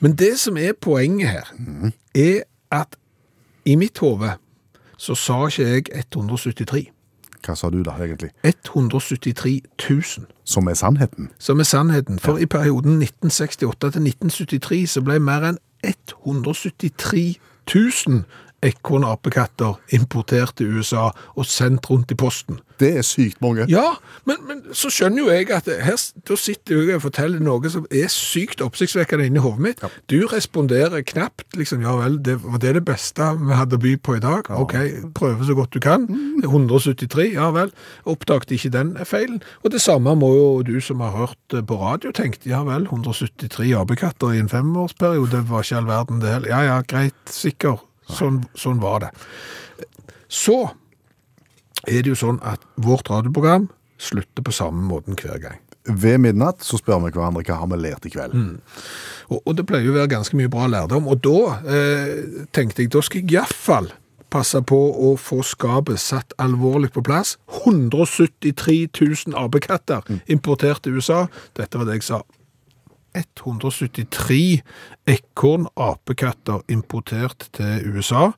[0.00, 1.54] Men det som er poenget her,
[2.14, 2.96] er at
[3.64, 4.30] i mitt hode
[4.96, 5.82] så sa ikke jeg
[6.16, 6.90] 173.
[7.46, 8.30] Hva sa du da, egentlig?
[8.44, 11.30] 173 000, Som er sannheten?
[11.38, 12.18] som er sannheten.
[12.18, 17.38] For i perioden 1968 til 1973 så ble mer enn 173
[17.74, 18.22] 000
[18.64, 22.60] ekorn-apekatter importert til USA og sendt rundt i posten.
[22.80, 23.66] Det er sykt mange.
[23.70, 23.94] Ja,
[24.26, 25.98] men, men så skjønner jo jeg at her,
[26.28, 29.84] da sitter jeg og forteller noe som er sykt oppsiktsvekkende inni hodet mitt.
[30.10, 33.94] Du responderer knapt, liksom, ja vel, det, var det det beste vi hadde å by
[34.02, 34.50] på i dag?
[34.58, 34.74] Ok,
[35.14, 36.08] prøve så godt du kan.
[36.42, 37.70] 173, ja vel.
[38.10, 39.40] Oppdaget ikke den feilen.
[39.62, 43.70] Og det samme må jo du som har hørt på radio tenkt, ja vel, 173
[43.78, 46.50] apekatter i en femårsperiode var ikke all verden det heller.
[46.50, 47.78] Ja, ja, greit, sikker.
[48.10, 49.12] Sånn, sånn var det.
[50.28, 50.58] Så
[51.88, 53.68] er det jo sånn at vårt radioprogram
[54.00, 55.60] slutter på samme måten hver gang.
[55.84, 58.36] Ved midnatt så spør vi hverandre hva har vi lært i kveld.
[59.28, 62.84] Og, og det pleier jo å være ganske mye bra lærdom, og da eh, tenkte
[62.84, 63.90] jeg, da skal jeg iallfall
[64.34, 67.36] passe på å få skapet satt alvorlig på plass.
[67.62, 71.26] 173 000 apekatter importert til USA.
[71.54, 72.24] Dette var det jeg sa.
[73.14, 74.62] 173
[75.06, 78.30] ekorn-apekatter importert til USA,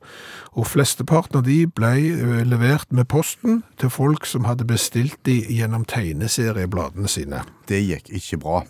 [0.53, 5.39] og flesteparten av de ble eh, levert med posten til folk som hadde bestilt de
[5.49, 7.43] gjennom tegneseriebladene sine.
[7.69, 8.63] Det gikk ikke bra.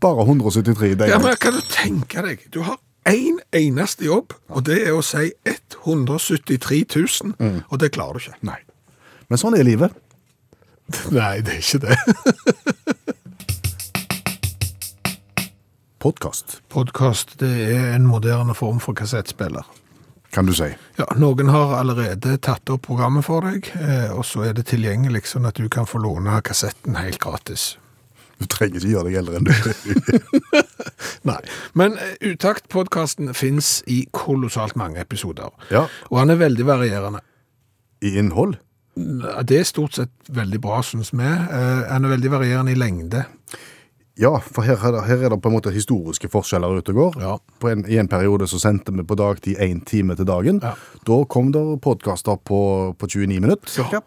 [0.00, 1.22] Bare 173 Ja, deilig.
[1.24, 5.30] men kan du tenke deg, du har én eneste jobb, og det er å si
[5.44, 7.34] 173 000,
[7.68, 8.38] og det klarer du ikke.
[8.48, 8.60] Nei.
[9.28, 9.92] Men sånn er livet.
[11.14, 12.96] Nei, det er ikke det.
[16.00, 19.66] Podkast, Podcast, det er en moderne form for kassettspiller.
[20.32, 20.68] kan du si.
[20.98, 25.24] Ja, noen har allerede tatt opp programmet for deg, eh, og så er det tilgjengelig
[25.26, 27.76] sånn at du kan få låne kassetten helt gratis.
[28.38, 30.64] Du trenger ikke gjøre deg eldre enn du er.
[31.28, 31.36] Nei,
[31.76, 35.88] men eh, Utakt-podkasten finnes i kolossalt mange episoder, Ja.
[36.10, 37.20] og han er veldig varierende.
[38.00, 38.56] I innhold.
[38.96, 41.26] Det er stort sett veldig bra, synes vi.
[41.26, 43.26] Eh, Han er veldig varierende i lengde.
[44.20, 46.98] Ja, for her, er det- her er det på en måte historiske forskjeller ute og
[46.98, 47.20] går.
[47.22, 47.36] Ja.
[47.60, 50.60] På en, I en periode så sendte vi på dagtid én time til dagen.
[50.62, 50.74] Ja.
[51.08, 54.00] Da kom det podkaster på, på 29 minutter, Ja.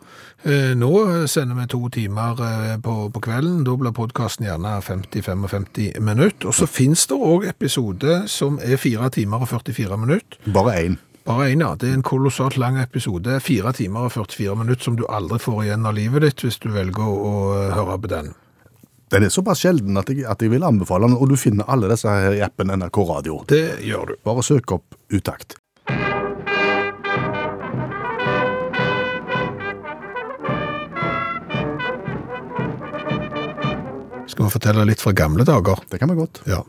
[0.45, 3.63] Eh, Nå sender vi to timer eh, på, på kvelden.
[3.65, 6.47] Da blir podkasten gjerne 50-55 minutter.
[6.47, 10.37] Og så finnes det òg episode som er 4 timer og 44 minutter.
[10.53, 10.97] Bare én.
[11.25, 11.73] Bare én, ja.
[11.79, 13.39] Det er en kolossalt lang episode.
[13.39, 16.69] 4 timer og 44 minutter som du aldri får igjen av livet ditt hvis du
[16.69, 17.35] velger å, å
[17.73, 18.33] høre på den.
[19.13, 21.85] Den er såpass sjelden at jeg, at jeg vil anbefale den, og du finner alle
[21.91, 23.43] disse her i appen NRK Radio.
[23.45, 24.15] Det gjør du.
[24.25, 25.59] Bare søk opp Utakt.
[34.33, 35.83] Skal vi fortelle litt fra gamle dager?
[35.91, 36.41] Det kan vi godt.
[36.49, 36.63] Ja.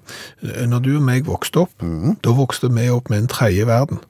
[0.68, 4.04] Når du og meg vokste opp, da vokste vi opp med en tredje verden.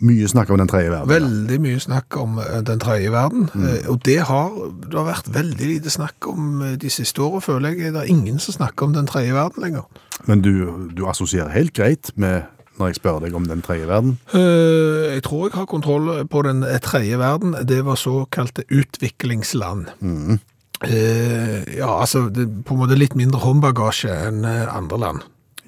[0.00, 1.08] Mye snakk om den tredje verden.
[1.10, 3.66] Veldig mye snakk om eh, den tredje verden, Mm.
[3.92, 4.50] og det har,
[4.88, 7.92] det har vært veldig lite snakk om eh, de siste årene, føler jeg.
[7.92, 9.84] Det er ingen som snakker om den tredje verden lenger.
[10.26, 12.42] Men du, du assosierer helt greit med
[12.80, 14.14] når jeg spør deg om den tredje verden.
[14.32, 17.52] Uh, Jeg tror jeg har kontroll på den tredje verden.
[17.68, 19.90] Det var såkalte utviklingsland.
[20.84, 25.20] Eh, Ja, altså det på en måte litt mindre håndbagasje enn eh, andre land.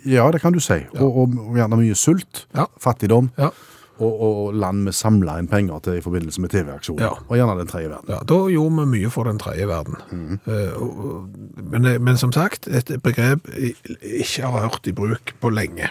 [0.08, 0.80] Ja, det kan du si.
[0.98, 2.64] Og, og, og gjerne mye sult, Ja.
[2.80, 3.50] fattigdom, Ja.
[3.98, 7.02] Og, og land vi samla inn penger til i forbindelse med TV-aksjoner.
[7.04, 7.10] Ja.
[7.28, 8.08] Og gjerne den tredje verden.
[8.14, 9.96] Ja, da gjorde vi mye for den tredje verden.
[10.10, 10.38] Mm.
[10.76, 11.28] og-
[11.72, 15.90] men, men som sagt, et begrep jeg ikke har hørt i bruk på lenge.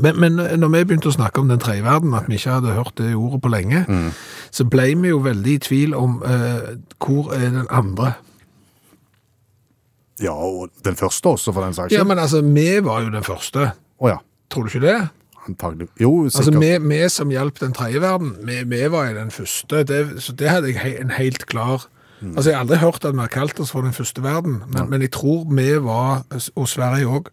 [0.00, 2.74] Men, men når vi begynte å snakke om den tredje verden, at vi ikke hadde
[2.76, 3.84] hørt det ordet på lenge,
[4.52, 8.10] så ble vi jo veldig i tvil om uh, hvor er den andre.
[10.20, 13.24] Ja, og den første også, for den saks Ja, men altså, vi var jo den
[13.24, 13.70] første.
[14.00, 14.18] Å ja,
[14.52, 14.98] Tror du ikke det?
[15.48, 15.88] Antagelig.
[16.00, 19.84] Jo, Altså, vi, vi som hjalp den tredje verden, vi, vi var i den første.
[19.88, 21.88] Det, så det hadde jeg he, en helt klar
[22.22, 24.86] Altså, jeg har aldri hørt at vi har kalt oss for den første verden, men,
[24.88, 26.22] men jeg tror vi var,
[26.56, 27.26] og Sverige òg,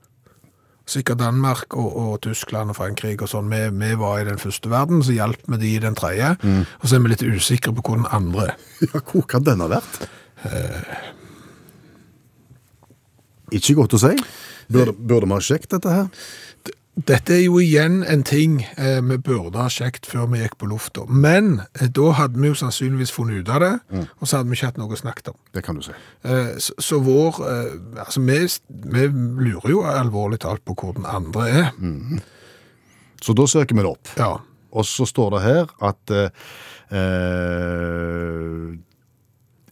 [0.85, 4.67] sikkert Danmark og, og Tyskland og Frankrike og sånn, vi, vi var i den første
[4.69, 7.85] verden, så hjalp vi de i den tredje, og så er vi litt usikre på
[7.87, 8.57] hvor den andre er.
[8.91, 10.01] Ja, hvor kan den ha vært?
[13.55, 14.11] Ikke godt å si.
[14.73, 16.07] Burde, burde vi ha sjekket dette her?
[16.93, 20.67] Dette er jo igjen en ting eh, vi burde ha sjekket før vi gikk på
[20.69, 21.07] lufta.
[21.09, 23.71] Men eh, da hadde vi jo sannsynligvis funnet ut av det,
[24.21, 25.39] og så hadde vi ikke hatt noe å snakke om.
[25.57, 25.95] Det kan du si.
[26.21, 27.73] Eh, Så, så vår eh,
[28.05, 28.37] Altså, vi,
[28.93, 31.73] vi lurer jo alvorlig talt på hvor den andre er.
[33.23, 34.13] Så da søker vi det opp.
[34.19, 34.31] Ja.
[34.73, 36.29] Og så står det her at eh,
[36.93, 38.77] eh,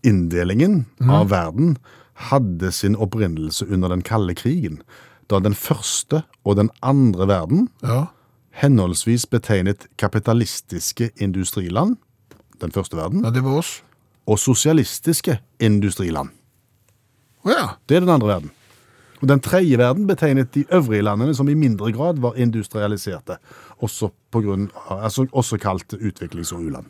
[0.10, 1.76] inndelingen av verden
[2.32, 4.82] hadde sin opprinnelse under den kalde krigen,
[5.32, 8.04] da den første og den andre verden ja.
[8.62, 11.98] henholdsvis betegnet kapitalistiske industriland,
[12.62, 13.82] den første verden, Ja, det var oss.
[14.28, 16.30] og sosialistiske industriland.
[17.44, 17.68] Oh, ja.
[17.90, 18.52] Det er den andre verden.
[19.22, 23.38] Og Den tredje verden betegnet de øvrige landene som i mindre grad var industrialiserte,
[23.82, 26.86] også, på grunn altså, også kalt utviklings- og u-land.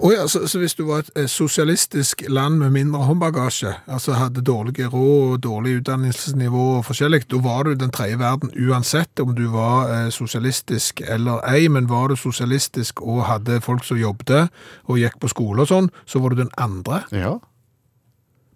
[0.00, 4.16] Å ja, så, så hvis du var et eh, sosialistisk land med mindre håndbagasje, altså
[4.16, 9.20] hadde dårlige råd og dårlig utdannelsesnivå og forskjellig, da var du den tredje verden uansett
[9.20, 14.00] om du var eh, sosialistisk eller ei, men var du sosialistisk og hadde folk som
[14.00, 14.48] jobbet
[14.88, 17.02] og gikk på skole og sånn, så var du den andre.
[17.12, 17.36] Ja.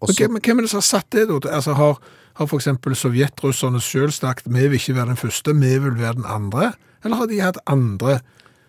[0.01, 0.17] Også...
[0.23, 1.41] Hvem, hvem er det som har satt det da?
[1.53, 2.01] Altså har,
[2.41, 6.31] har eksempel sovjetrusserne selv sagt, vi vil ikke være den første, vi vil være den
[6.33, 6.73] andre?
[7.05, 8.19] Eller har de hatt andre?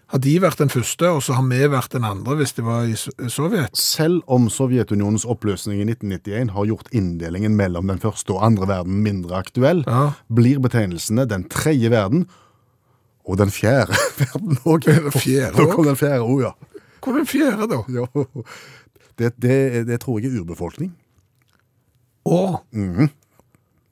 [0.07, 2.85] Har de vært den første, og så har vi vært den andre hvis det var
[2.87, 3.75] i Sovjet?
[3.75, 9.01] Selv om Sovjetunionens oppløsning i 1991 har gjort inndelingen mellom den første og andre verden
[9.03, 10.13] mindre aktuell, Ja.
[10.31, 12.23] blir betegnelsene den tredje verden
[13.27, 14.87] og den fjerde verden òg.
[14.87, 16.53] Da kom den fjerde òg, ja.
[17.03, 17.83] Hvor er den fjerde da?
[17.91, 18.07] ja.
[19.17, 20.91] Det, det, det tror jeg er urbefolkning.
[22.29, 22.59] Å!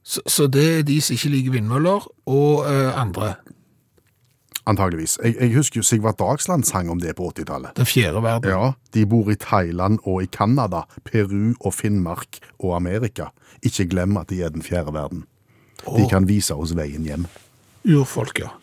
[0.05, 3.31] Så, så det er de som ikke liker vindmøller, og uh, andre.
[4.65, 5.17] Antageligvis.
[5.23, 7.75] Jeg, jeg husker jo Sigvart Dagsland sang om det på 80-tallet.
[7.77, 8.49] Den fjerde verden.
[8.49, 13.29] Ja, de bor i Thailand og i Canada, Peru og Finnmark og Amerika.
[13.61, 15.25] Ikke glem at de er den fjerde verden.
[15.85, 17.27] De kan vise oss veien hjem.
[17.85, 18.53] Urfolk, ja.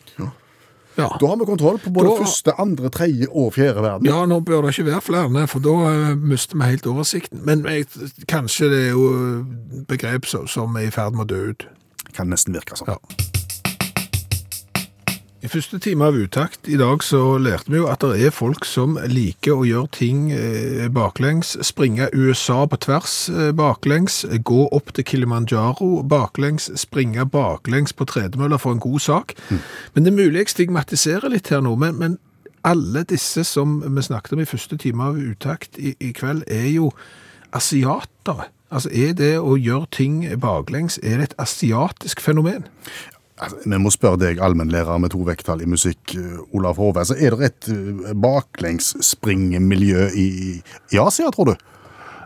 [0.93, 1.07] Ja.
[1.17, 4.05] Da har vi kontroll på både Da- første, andre, tredje og fjerde verden.
[4.05, 7.41] Ja, nå bør det ikke være flere, for da eh, mister vi helt oversikten.
[7.45, 7.87] Men jeg,
[8.29, 9.07] kanskje det er jo
[9.89, 11.65] begrep som, som er i ferd med å dø ut.
[12.13, 12.93] Kan nesten virke sånn.
[12.93, 12.97] Ja.
[15.43, 18.63] I første time av uttakt i dag så lærte vi jo at det er folk
[18.63, 24.93] som liker å gjøre ting eh, baklengs, springe USA på tvers eh, baklengs, gå opp
[24.95, 29.35] til Kilimanjaro baklengs, springe baklengs på tredemøller for en god sak.
[29.91, 32.15] Men det er mulig jeg stigmatiserer litt her nå, men, men
[32.63, 36.69] alle disse som vi snakket om i første time av uttakt i, i kveld er
[36.71, 36.93] jo
[37.51, 38.47] asiatere.
[38.73, 42.63] Altså, er det å gjøre ting baklengs, er det et asiatisk fenomen?
[43.43, 47.03] Altså, Vi må spørre deg, allmennlærer med to vekttall i musikk, eh, Olav Hove.
[47.03, 47.69] Altså, er det et
[48.15, 50.27] baklengsspringmiljø baklengsspringemiljø i,
[50.93, 51.55] i Asia, tror du?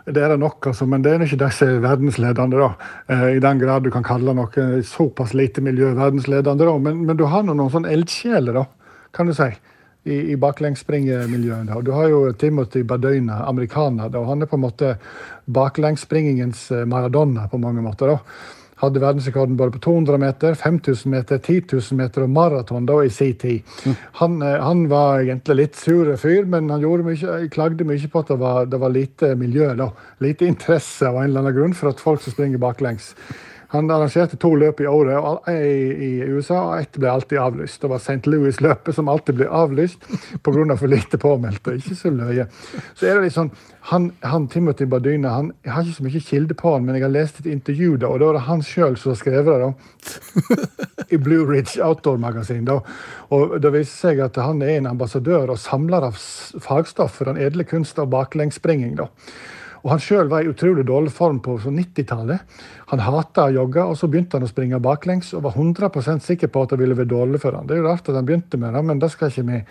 [0.08, 2.90] Det er det nok, altså, men det er ikke disse verdensledende, da.
[3.12, 6.76] Eh, I den grad du kan kalle noe såpass lite miljø verdensledende, da.
[6.80, 8.64] Men, men du har nå noen sånne eldsjeler, da,
[9.12, 9.50] kan du si,
[10.08, 11.74] i, i baklengsspringmiljøet.
[11.84, 14.24] Du har jo Timothy Badøyna, amerikaner, da.
[14.24, 14.94] Han er på en måte
[15.44, 18.56] baklengsspringingens eh, Maradona på mange måter, da.
[18.78, 23.10] Hadde verdensrekorden både på 200 meter, 5000 meter, 10 000 meter og maraton da i
[23.10, 23.66] sin tid.
[24.20, 28.32] Han, eh, han var egentlig litt sur fyr, men han mye, klagde mye på at
[28.32, 29.74] det var, det var lite miljø.
[29.74, 29.90] da.
[30.20, 33.14] Lite interesse av en eller annen grunn for at folk som springer baklengs.
[33.68, 37.80] Han arrangerte to løp i året all- i, USA, og ett ble alltid avlyst.
[37.82, 38.24] Det var St.
[38.24, 40.06] Louis-løpet som alltid ble avlyst
[40.42, 40.76] pga.
[40.76, 41.74] for lite påmeldte.
[41.76, 42.46] Ikke så løye.
[42.96, 43.50] Så er det litt sånn,
[43.90, 47.04] han, han Timothy Badyna han, Jeg har ikke så mye kilde på han, men jeg
[47.04, 49.60] har lest et intervju, da, og da var det han sjøl som har skrevet det.
[49.60, 50.56] da,
[51.14, 52.64] I Blue Ridge Outdoor-magasin.
[52.64, 52.80] da,
[53.30, 57.36] og Det viser seg at han er en ambassadør og samler av fagstoff for den
[57.36, 58.96] edle kunst av baklengsspringing.
[58.96, 59.08] da.
[59.88, 62.58] Og Han sjøl var i utrolig dårlig form på sånn 90-tallet.
[62.90, 66.52] Han hata å jogge, og så begynte han å springe baklengs og var 100% sikker
[66.52, 67.64] på at det ville være dårlig for han.
[67.64, 69.62] Det er jo rart at han begynte med det, men det skal ikke vi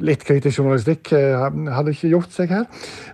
[0.00, 2.62] Litt kritisk journalistikk eh, hadde ikke gjort seg her.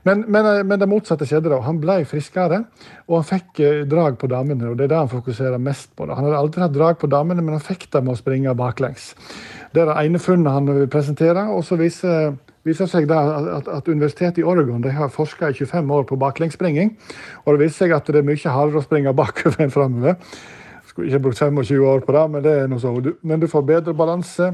[0.06, 1.50] Men, men, eh, men det motsatte skjedde.
[1.50, 1.58] da.
[1.64, 2.60] Han ble friskere,
[3.08, 4.68] og han fikk eh, drag på damene.
[4.70, 6.06] og Det er det han fokuserer mest på.
[6.06, 6.14] da.
[6.14, 9.08] Han hadde aldri hatt drag på damene, men han fikk det med å springe baklengs.
[9.74, 11.48] Det er det ene funnet han vil presentere.
[11.50, 16.06] og så viser viser seg at, at Universitetet i Oregon har forska i 25 år
[16.08, 16.94] på baklengsspringing.
[17.44, 20.16] Og det viser seg at det er mye hardere å springe bakover enn framover.
[20.88, 22.94] Skulle ikke brukt 25 år på det, men det er noe så.
[23.04, 24.52] Du, men du får bedre balanse,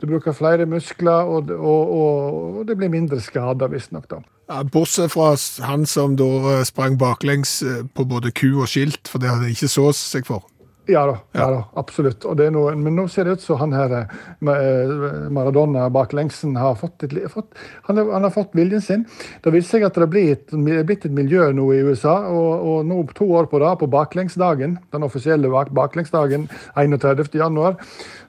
[0.00, 4.18] du bruker flere muskler, og, og, og, og det blir mindre skader, visstnok.
[4.50, 5.32] Ja, Bortsett fra
[5.66, 9.50] han som da eh, sprang baklengs eh, på både ku og skilt, for det hadde
[9.54, 10.44] ikke så seg for.
[10.86, 11.46] Ja da, ja.
[11.50, 12.24] da, absolutt.
[12.30, 14.12] Er noe, men nå ser det ut som han her eh,
[14.52, 14.92] eh,
[15.34, 17.56] Maradona baklengsen har fått, et, fått
[17.88, 19.02] han, har, han har fått viljen sin.
[19.42, 22.68] Det viser seg at det blir et, er blitt et miljø nå i USA, og,
[22.70, 26.46] og nå to år på rad, på baklengsdagen, den offisielle bak, baklengsdagen
[26.78, 27.34] 31.
[27.34, 27.80] januar,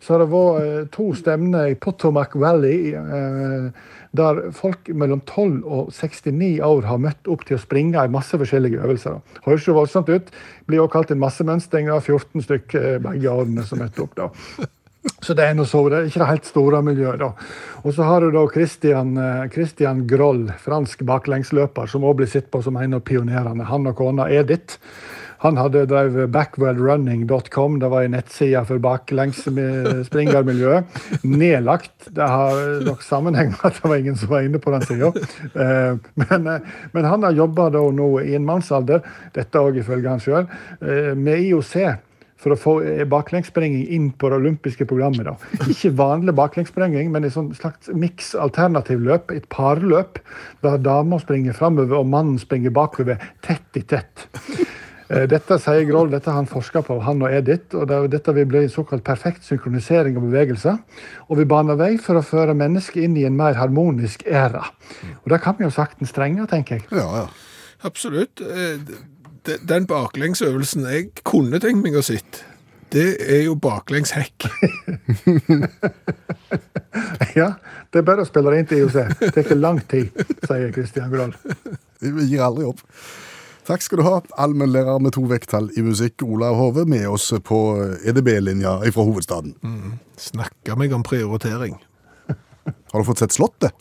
[0.02, 2.96] så har det vært eh, to stevner i Potomac Valley.
[2.98, 8.14] eh, der folk mellom 12 og 69 år har møtt opp til å springe i
[8.14, 9.20] masse forskjellige øvelser.
[9.46, 10.32] Høres jo voldsomt ut.
[10.68, 11.92] Blir også kalt en massemønstring.
[11.92, 14.18] av var 14 stykker eh, begge årene som møtte opp.
[14.18, 14.68] da.
[15.22, 17.20] Så det er noe så, det er ikke det helt store miljøet.
[17.20, 17.30] da.
[17.84, 22.52] Og så har du da Christian, eh, Christian Groll, fransk baklengsløper, som også blir sett
[22.52, 23.64] på som en av pionerene.
[23.68, 24.78] Han og kona Edith.
[25.44, 30.84] Han hadde drevet backwardrunning.com, det var en nettside for baklengsspringermiljøet.
[31.30, 32.10] Nedlagt.
[32.10, 35.10] Det har nok sammenheng med at det var ingen som var inne på den sida.
[36.18, 36.60] Men, eh,
[36.92, 39.00] men han har jobba nå i en mannsalder,
[39.36, 40.46] dette òg ifølge han sjøl,
[41.16, 41.76] med IOC
[42.42, 45.26] for å få eh, baklengsspringing inn på det olympiske programmet.
[45.26, 45.36] da.
[45.72, 50.22] Ikke vanlig baklengsspringing, men et sånn slags miks alternativløp, et parløp,
[50.66, 54.28] der dama springer framover og mannen springer bakover, tett i tett.
[55.10, 57.74] Eh, Dette sier Groll, dette har han forska på, han og Edith.
[57.76, 60.78] og Dette vil bli en såkalt perfekt synkronisering av bevegelser.
[61.32, 64.66] Og vi baner vei for å føre mennesket inn i en mer harmonisk æra.
[65.24, 66.90] Og det kan vi jo saktens trenge, tenker jeg.
[66.92, 67.28] Ja, ja.
[67.86, 68.42] Absolutt.
[69.48, 72.44] De- Den baklengsøvelsen jeg kunne tenkt meg å sitte,
[72.92, 74.48] det er jo baklengshekk.
[77.38, 77.52] Ja,
[77.94, 78.96] Det er bare å spille det inn til IOC.
[79.20, 80.08] Det tar ikke lang tid,
[80.48, 81.34] sier Christian Grahl.
[82.02, 82.82] Vi gir aldri opp.
[83.68, 87.58] Takk skal du ha, allmennlærer med to vekttall i musikk, Olav Hove, med oss på
[88.08, 89.54] EDB-linja fra hovedstaden.
[90.20, 91.76] Snakker meg om prioritering.
[92.32, 93.76] Har du fått sett Slottet?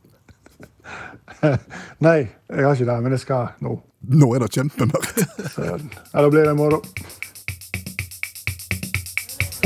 [2.06, 2.18] Nei,
[2.50, 3.76] jeg har ikke det, men jeg skal nå.
[4.08, 5.22] Nå er det kjempemørkt.
[5.56, 6.82] Ja, da blir det i morgen.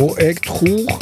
[0.00, 1.00] Og jeg tror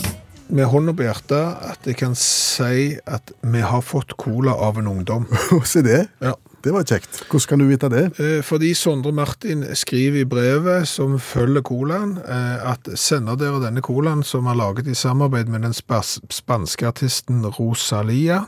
[0.48, 4.88] med hånda på hjertet at jeg kan si at vi har fått cola av en
[4.90, 5.28] ungdom.
[5.68, 6.06] Se det.
[6.24, 6.34] Ja.
[6.64, 7.20] Det var kjekt.
[7.30, 8.00] Hvordan kan du vite det?
[8.18, 13.82] Eh, Fordi Sondre Martin skriver i brevet som følger colaen, eh, at sender dere denne
[13.86, 18.40] colaen som er laget i samarbeid med den spanske artisten Rosalia,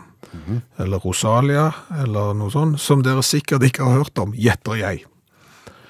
[0.80, 1.70] eller Rosalia,
[2.02, 5.04] eller noe sånt, som dere sikkert ikke har hørt om, gjetter jeg.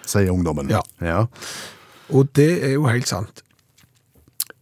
[0.08, 0.70] Sier ungdommen.
[0.72, 0.80] Ja.
[1.04, 1.26] ja.
[2.10, 3.44] Og det er jo helt sant.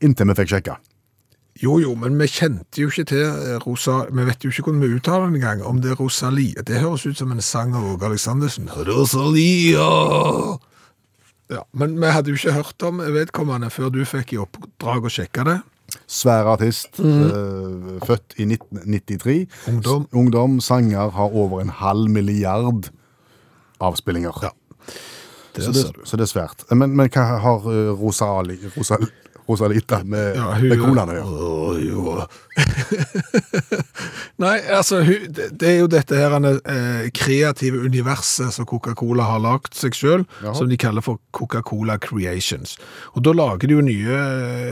[0.05, 0.79] Inntil vi fikk sjekka.
[1.59, 4.05] Jo, jo, men vi kjente jo ikke til eh, Rosa...
[4.15, 6.63] Vi vet jo ikke hvordan vi uttaler den engang, om det er Rosalia.
[6.63, 8.69] Det høres ut som en sang av Åge Aleksandersen.
[8.87, 9.89] Rosalia!
[11.51, 15.13] Ja, men vi hadde jo ikke hørt om vedkommende før du fikk i oppdrag å
[15.13, 15.57] sjekke det.
[16.09, 19.47] Svær artist, eh, født i 1993.
[19.69, 20.09] Ungdom.
[20.13, 22.91] Ungdom, sanger, har over en halv milliard
[23.81, 24.39] avspillinger.
[24.43, 24.49] Ja.
[25.57, 26.65] Det Så det, så det er svært.
[26.71, 29.09] Men, men hva har Rosalie Rosalie Rosal,
[29.49, 31.15] Rosalita med, Ja, hun- med kolene.
[31.15, 31.25] Ja.
[31.81, 32.19] jo.
[34.43, 39.41] Nei, altså, hun, det, det er jo dette her eh, kreative universet som Coca-Cola har
[39.43, 42.77] lagt seg selv, som de kaller for Coca-Cola Creations.
[43.17, 44.21] Og da lager de jo nye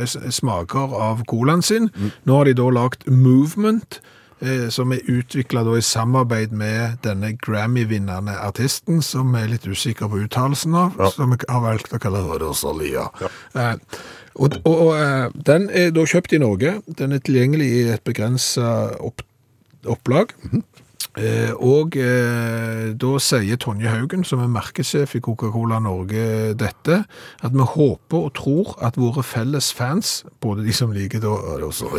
[0.02, 1.90] eh, smaker av colaen sin.
[2.28, 3.98] Nå har de da lagt Movement,
[4.44, 10.22] eh, som er utviklet i samarbeid med denne Grammy-vinnende artisten, som er litt usikker på
[10.26, 11.10] uttalelsen av, Ja.
[11.10, 13.08] som jeg har valgt å kalle Rosalia.
[13.56, 13.74] Eh,
[14.36, 16.78] og, og, og eh, den er da kjøpt i Norge.
[16.98, 19.24] Den er tilgjengelig i et begrenset opp,
[19.88, 20.34] opplag.
[21.16, 26.98] Eh, og eh, da sier Tonje Haugen, som er merkesjef i Coca-Cola Norge, dette,
[27.40, 31.32] at vi håper og tror at våre felles fans, både de som liker da,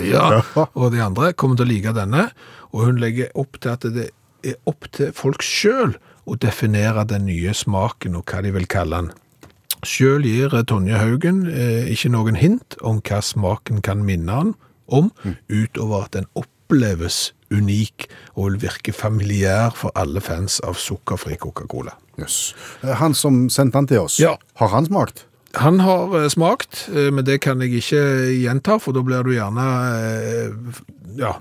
[0.05, 0.27] ja,
[0.77, 2.27] og de andre, kommer til å like denne.
[2.75, 4.11] Og hun legger opp til at det
[4.45, 9.01] er opp til folk selv å definere den nye smaken og hva de vil kalle
[9.01, 9.15] den.
[9.85, 14.53] Selv gir Tonje Haugen eh, ikke noen hint om hva smaken kan minne han
[14.87, 15.11] om,
[15.51, 21.93] utover at den oppleves unik og vil virke familiær for alle fans av sukkerfri Coca-Cola.
[22.19, 22.53] Jøss.
[22.83, 24.37] Eh, Han som sendte den til oss, Ja.
[24.55, 25.25] har han smakt?
[25.55, 28.01] Han har eh, smakt, eh, men det kan jeg ikke
[28.43, 29.67] gjenta, for da blir du gjerne
[30.01, 30.81] eh,
[31.17, 31.35] ja,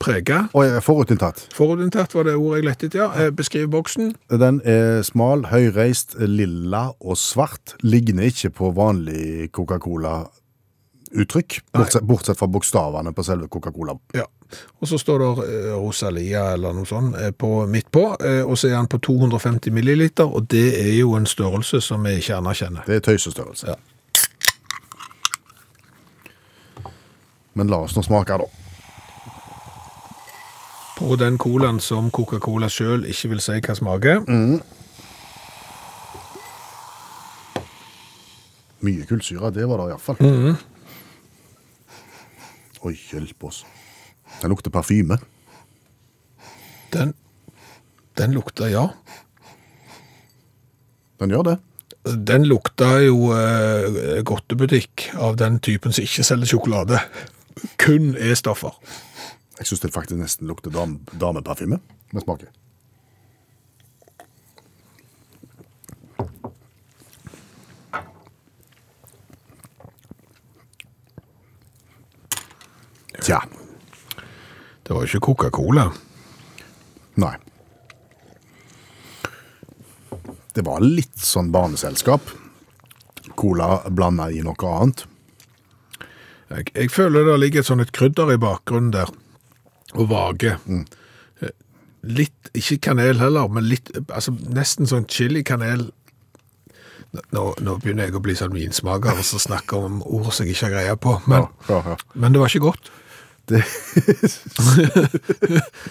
[0.00, 0.46] prega.
[0.56, 1.48] Og forutinntatt.
[1.54, 3.08] Forutinntatt var det ordet jeg lette etter, ja.
[3.14, 4.06] Eh, Beskriv boksen.
[4.40, 7.66] Den er smal, høyreist, lilla og svart.
[7.84, 13.92] Ligner ikke på vanlig Coca-Cola-uttrykk, bortsett, bortsett fra bokstavene på selve Coca-Cola.
[14.16, 14.26] Ja.
[14.82, 18.64] Og så står det eh, Rosalia eller noe sånt eh, på, midt på, og så
[18.72, 22.82] er den på 250 milliliter, og det er jo en størrelse som vi ikke anerkjenner.
[22.88, 23.66] Det er tøysestørrelse.
[23.70, 23.76] Ja.
[27.52, 28.59] Men la oss nå smake, da.
[31.00, 34.20] På den colaen som Coca-Cola selv ikke vil si hva smaker.
[38.84, 40.20] Mye kullsyre, det var det iallfall.
[42.84, 43.62] Oi, hjelp oss.
[44.42, 45.16] Den lukter parfyme.
[46.92, 47.14] Den,
[48.20, 48.86] den lukter, ja.
[51.20, 51.58] Den gjør det.
[52.28, 57.00] Den lukta jo eh, godtebutikk av den typen som ikke selger sjokolade.
[57.80, 58.76] Kun E-stoffer.
[59.60, 61.76] Jeg syns det faktisk nesten lukter dam dameparfyme
[62.16, 62.48] med smaker.
[73.20, 73.42] Tja.
[74.82, 75.90] Det var jo ikke Coca-Cola.
[77.20, 77.36] Nei.
[80.56, 82.32] Det var litt sånn barneselskap.
[83.36, 85.04] Cola blanda i noe annet.
[86.50, 89.12] Jeg, jeg føler det ligger et et krydder i bakgrunnen der,
[89.94, 90.56] og vage.
[90.66, 90.84] Mm.
[92.16, 95.90] Litt, ikke kanel heller, men litt, altså nesten sånn chili-kanel.
[97.34, 100.54] Nå, nå begynner jeg å bli sånn vinsmaker, og så snakker om ord som jeg
[100.54, 101.96] ikke har greie på, men, Ja, ja, ja.
[102.14, 102.90] men det var ikke godt.
[103.50, 103.64] Det,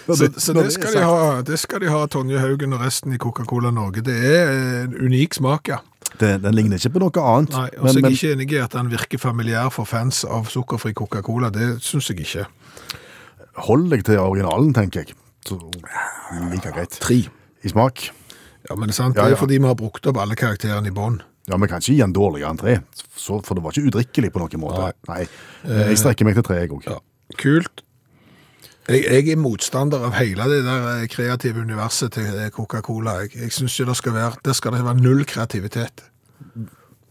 [0.06, 3.18] Så, så det, skal de ha, det skal de ha, Tonje Haugen og resten i
[3.20, 4.00] Coca-Cola Norge.
[4.06, 4.48] Det er
[4.86, 5.78] en unik smak, ja.
[6.18, 7.52] det, den ligner ikke på noe annet.
[7.54, 10.24] Nei, og så er men, jeg ikke enig i at den virker familiær for fans
[10.24, 11.52] av sukkerfri Coca-Cola.
[11.54, 12.46] Det syns jeg ikke.
[13.66, 15.16] Hold deg til originalen, tenker jeg.
[15.46, 15.58] Så,
[16.52, 16.96] like greit.
[17.00, 17.22] Tre.
[17.60, 18.06] I smak.
[18.68, 19.34] Ja, men det er sant, det ja.
[19.34, 21.20] er fordi vi har brukt opp alle karakterene i bånn.
[21.48, 22.74] Ja, Vi kan ikke gi en dårligere enn tre,
[23.16, 24.90] så, for det var ikke udrikkelig på noen måte.
[25.10, 25.24] Nei.
[25.66, 26.84] Jeg strekker meg til tre, jeg òg.
[26.86, 27.00] Ja.
[27.40, 27.82] Kult.
[28.90, 33.20] Jeg, jeg er motstander av hele det der eh, kreative universet til eh, Coca-Cola.
[33.22, 36.04] Jeg, jeg ikke det skal være, der skal det være null kreativitet.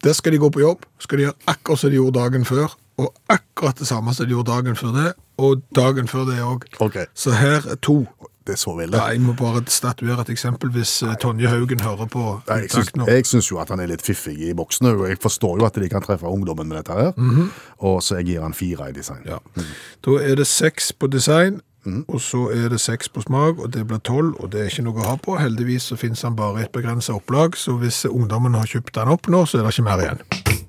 [0.03, 2.75] Der skal de gå på jobb, skal de gjøre akkurat som de gjorde dagen før,
[2.99, 6.67] og akkurat det samme som de gjorde dagen før det, og dagen før det òg.
[6.83, 7.05] Okay.
[7.15, 8.03] Så her er to.
[8.47, 8.73] Det er så.
[8.81, 11.13] Ja, jeg må bare statuere et eksempel hvis Nei.
[11.21, 14.33] Tonje Haugen hører på Nei, jeg, syns, jeg syns jo at han er litt fiffig
[14.47, 17.11] i boksen, og jeg forstår jo at de kan treffe ungdommen med dette her.
[17.77, 19.21] Og så jeg gir han fire i design.
[19.29, 19.37] Ja.
[19.53, 19.67] Mm.
[20.07, 21.59] Da er det seks på design,
[22.07, 24.87] og så er det seks på smak, og det blir tolv, og det er ikke
[24.87, 25.37] noe å ha på.
[25.39, 29.13] Heldigvis så finnes han bare i et begrenset opplag, så hvis ungdommen har kjøpt den
[29.13, 30.67] opp nå, så er det ikke mer igjen.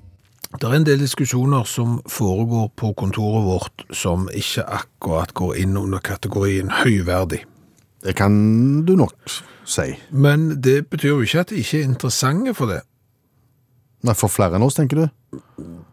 [0.59, 5.77] Det er en del diskusjoner som foregår på kontoret vårt som ikke akkurat går inn
[5.79, 7.43] under kategorien høyverdig.
[8.03, 8.33] Det kan
[8.85, 9.13] du nok
[9.65, 9.91] si.
[10.11, 12.81] Men det betyr jo ikke at de ikke er interessante for det.
[14.03, 15.39] Nei, For flere enn oss, tenker du?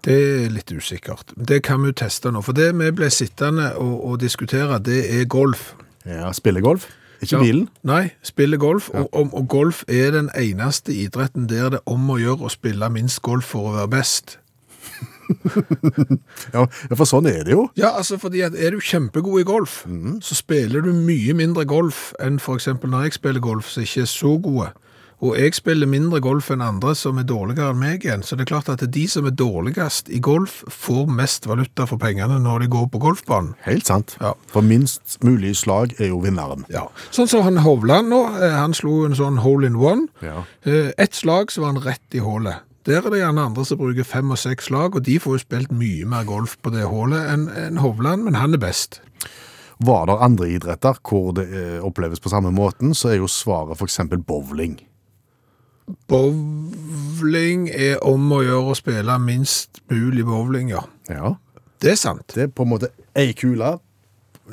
[0.05, 1.35] Det er litt usikkert.
[1.37, 2.41] Det kan vi jo teste nå.
[2.43, 5.75] For det vi ble sittende og, og diskutere, det er golf.
[6.09, 6.89] Ja, Spille golf?
[7.21, 7.43] Ikke Ja.
[7.43, 7.69] bilen?
[7.83, 8.89] Nei, spille golf.
[8.95, 12.53] Og, og, og golf er den eneste idretten der det er om å gjøre å
[12.53, 14.39] spille minst golf for å være best.
[16.55, 16.65] Ja,
[16.97, 17.67] for sånn er det jo.
[17.79, 19.83] Ja, altså fordi at er du kjempegod i golf,
[20.25, 24.13] så spiller du mye mindre golf enn eksempel når jeg spiller golf, som ikke er
[24.13, 24.71] så gode.
[25.19, 28.45] Og jeg spiller mindre golf enn andre som er dårligere enn meg igjen, så det
[28.45, 32.63] er klart at de som er dårligst i golf, får mest valuta for pengene når
[32.63, 33.57] de går på golfbanen.
[33.67, 34.15] Helt sant.
[34.23, 34.37] Ja.
[34.53, 36.63] For minst mulig slag er jo vinneren.
[36.71, 36.87] Ja.
[37.11, 40.07] Sånn som han Hovland nå, eh, han slo en sånn hole in one.
[40.23, 40.45] Ja.
[40.63, 42.63] Eh, Ett slag så var han rett i hullet.
[42.89, 45.43] Der er det gjerne andre som bruker fem og seks lag, og de får jo
[45.43, 49.03] spilt mye mer golf på det hullet enn en Hovland, men han er best.
[49.85, 53.83] Var det andre idretter hvor det eh, oppleves på samme måten, så er jo svaret
[53.85, 54.79] eksempel bowling.
[56.09, 60.83] Bowling er om å gjøre å spille minst mulig bowling, ja.
[61.13, 61.35] Ja.
[61.85, 62.33] Det er sant.
[62.35, 63.77] Det er på en måte ei kule.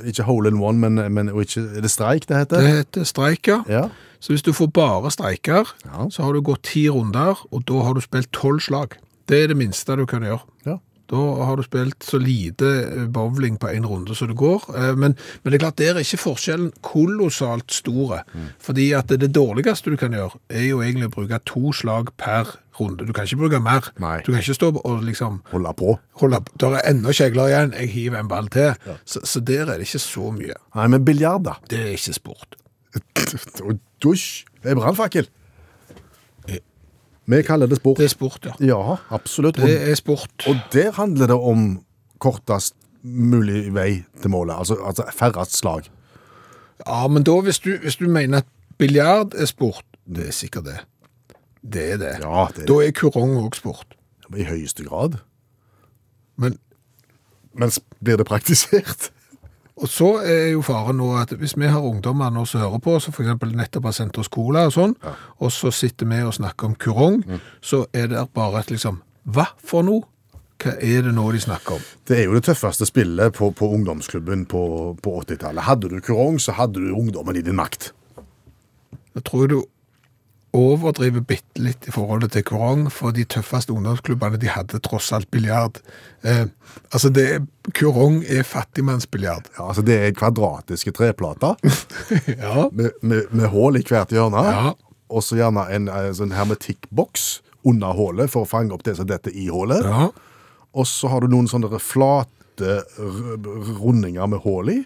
[0.04, 2.62] Ikke hole in one, men, men og ikke, er det streik det heter?
[2.62, 3.62] Det heter streik, ja.
[3.72, 3.88] Ja.
[4.26, 6.08] Så hvis du får bare streiker, Ja.
[6.10, 8.98] så har du gått ti runder, og da har du spilt tolv slag.
[9.30, 10.42] Det er det minste du kan gjøre.
[10.66, 10.80] Ja.
[11.08, 14.64] Da har du spilt så lite eh, bowling på en runde som det går.
[14.74, 15.14] Eh, Men,
[15.44, 18.24] men det er klart, der er ikke forskjellen kolossalt store.
[18.60, 22.56] Fordi at det dårligste du kan gjøre, er jo egentlig å bruke to slag per
[22.80, 23.06] runde.
[23.06, 23.92] Du kan ikke bruke mer.
[24.02, 24.18] Nei.
[24.26, 26.00] Du kan ikke stå og liksom Holde på.
[26.24, 26.58] holde på.
[26.66, 27.74] Der er enda kjegler igjen.
[27.78, 28.74] Jeg hiver en ball til.
[29.06, 30.58] Så, så der er det ikke så mye.
[30.74, 31.60] Nei, men biljard, da?
[31.70, 32.58] Det er ikke sport.
[34.06, 34.46] Dusj!
[34.64, 35.28] Er brannfakkel.
[37.26, 37.98] Vi kaller det sport.
[37.98, 38.52] Det er sport, ja.
[38.62, 39.58] Ja, absolutt.
[39.58, 40.44] Det er sport.
[40.48, 41.64] og der handler det om
[42.22, 44.54] kortest mulig vei til målet.
[44.62, 45.88] Altså, altså færrest slag.
[46.86, 48.46] Ja, men da hvis du, hvis du mener at
[48.78, 50.78] biljard er sport, det er sikkert det.
[51.66, 52.14] Det er det.
[52.22, 53.96] Ja, det Da er kurong òg sport.
[54.38, 55.18] i høyeste grad.
[56.38, 56.60] Men
[57.58, 57.72] Men
[58.04, 59.10] blir det praktisert?
[59.76, 62.96] Og så er jo faren nå at hvis vi har ungdommer nå som hører på,
[63.04, 64.96] som eksempel nettopp har sendt oss cola og sånn,
[65.44, 67.24] og så sitter vi og snakker om kurong,
[67.60, 69.02] så er det bare et liksom,
[69.36, 70.08] hva for noe?
[70.64, 71.84] Hva er det nå de snakker om?
[72.08, 74.64] Det er jo det tøffeste spillet på, på ungdomsklubben på,
[75.04, 75.68] på 80-tallet.
[75.68, 77.92] Hadde du kurong, så hadde du ungdommen i din makt.
[79.16, 79.58] Jeg tror du
[80.56, 85.30] overdriver bitte litt i forholdet til kurong, for de tøffeste ungdomsklubbene de hadde tross alt
[85.34, 85.78] biljard.
[86.24, 86.46] Eh,
[86.92, 87.46] altså, det er,
[87.78, 89.52] kurong er fattigmannsbiljard.
[89.58, 91.56] Ja, altså Det er kvadratiske treplater
[92.42, 92.70] Ja.
[92.72, 94.44] med, med, med hull i hvert hjørne.
[94.48, 94.74] Ja.
[95.14, 97.28] Og så gjerne en, en sånn hermetikkboks
[97.66, 99.84] under hullet for å fange opp det som detter i hullet.
[99.86, 100.10] ja.
[100.76, 102.82] Og så har du noen sånne flate
[103.80, 104.82] rundinger med hull i,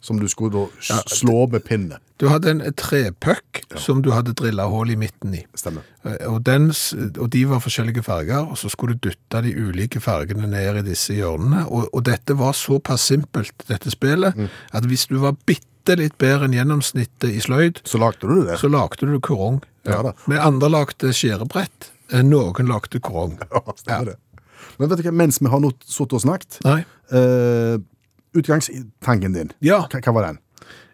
[0.00, 1.98] som du skulle da slå med pinne.
[2.20, 5.42] Du hadde en trepuck som du hadde drillet hull i midten i.
[5.56, 5.82] Stemmer.
[6.04, 6.70] Eh, Og, den,
[7.18, 10.86] og de var forskjellige farger, og så skulle du dytte de ulike fargene ned i
[10.90, 11.66] disse hjørnene.
[11.68, 14.36] Og, og dette var såpass simpelt, dette spillet,
[14.72, 18.58] at hvis du var bitte litt bedre enn gjennomsnittet i sløyd, Så lagde du det.
[18.60, 19.62] så lagde du korong.
[19.88, 20.12] Ja da.
[20.28, 23.38] Vi andre lagde skjærebrett, eh, noen lagde korong.
[23.52, 24.16] Ja, stemmer det.
[24.78, 26.82] Men vet du hva, mens vi har sittet og snakket, Nei.
[27.12, 27.78] eh,
[28.34, 30.38] utgangstanken din, Ja, hva, hva var den?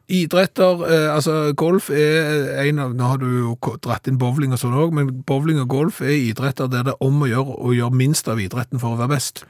[0.09, 4.53] idretter, eh, altså golf er en av, nå har du jo ko- dratt inn bowling
[4.55, 7.57] og sånn også, men bowling og golf er idretter der det er om å gjøre
[7.59, 9.43] å gjøre minst av idretten for å være best.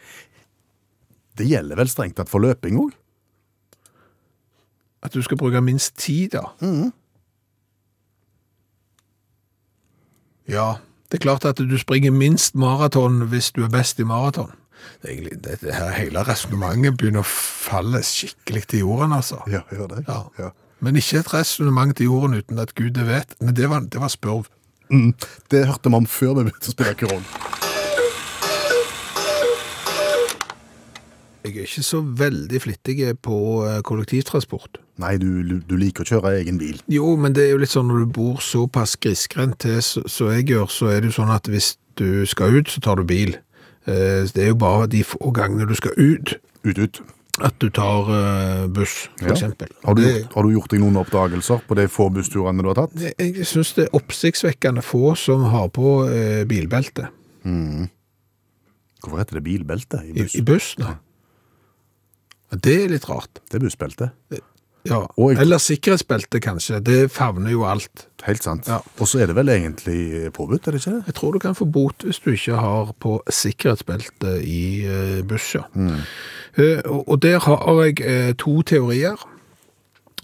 [1.36, 2.94] Det gjelder vel strengt tatt for løping òg?
[5.04, 6.54] At du skal bruke minst tid, da.
[10.48, 10.78] Ja,
[11.10, 14.52] det er klart at du springer minst maraton hvis du er best i maraton.
[15.02, 19.42] Det egentlig, dette her hele resonnementet begynner å falle skikkelig til jorden, altså.
[19.50, 20.04] Ja, gjør det.
[20.08, 20.22] Ja.
[20.40, 20.52] Ja.
[20.84, 23.36] Men ikke et resonnement til jorden uten at Gud det vet.
[23.40, 24.50] Men det var, det var spurv.
[24.90, 25.14] Mm,
[25.50, 27.24] det hørte vi om før vi begynte å spille kron.
[31.46, 34.80] Jeg er ikke så veldig flittig på eh, kollektivtransport.
[34.98, 36.80] Nei, du, du, liker å kjøre egen bil.
[36.90, 40.32] Jo, men det er jo litt sånn når du bor såpass grisgrendt til som så
[40.34, 43.06] jeg gjør, så er det jo sånn at hvis du skal ut, så tar du
[43.06, 43.36] bil.
[43.86, 46.34] Eh, Det er jo bare de få gangene du skal ut,
[46.66, 47.00] Ut, ut.
[47.40, 49.40] at du tar eh, buss, f.eks.
[49.42, 49.50] Ja.
[49.84, 50.02] Har du,
[50.34, 52.96] har du gjort deg noen oppdagelser på de få bussturene du har tatt?
[53.18, 55.98] Jeg synes det er oppsiktsvekkende få som har på
[56.48, 57.06] bilbelte.
[57.46, 57.86] Mm.
[59.04, 60.34] Hvorfor heter det bilbelte i i, buss?
[60.34, 60.82] i bussen.
[60.88, 63.40] Ja, Det er litt rart.
[63.50, 64.10] Det er bussbelte.
[64.88, 65.02] Ja.
[65.16, 66.80] Og Eller sikkerhetsbelte, kanskje.
[66.80, 68.06] Det favner jo alt.
[68.26, 68.68] Helt sant.
[68.68, 68.78] Ja.
[68.98, 71.02] Og så er det vel egentlig påbudt, er det ikke det?
[71.06, 75.22] Jeg tror du kan få bot hvis du ikke har på sikkerhetsbelte i eh,
[75.74, 76.00] Mm.
[76.56, 79.16] Eh, og, der har jeg eh, to teorier.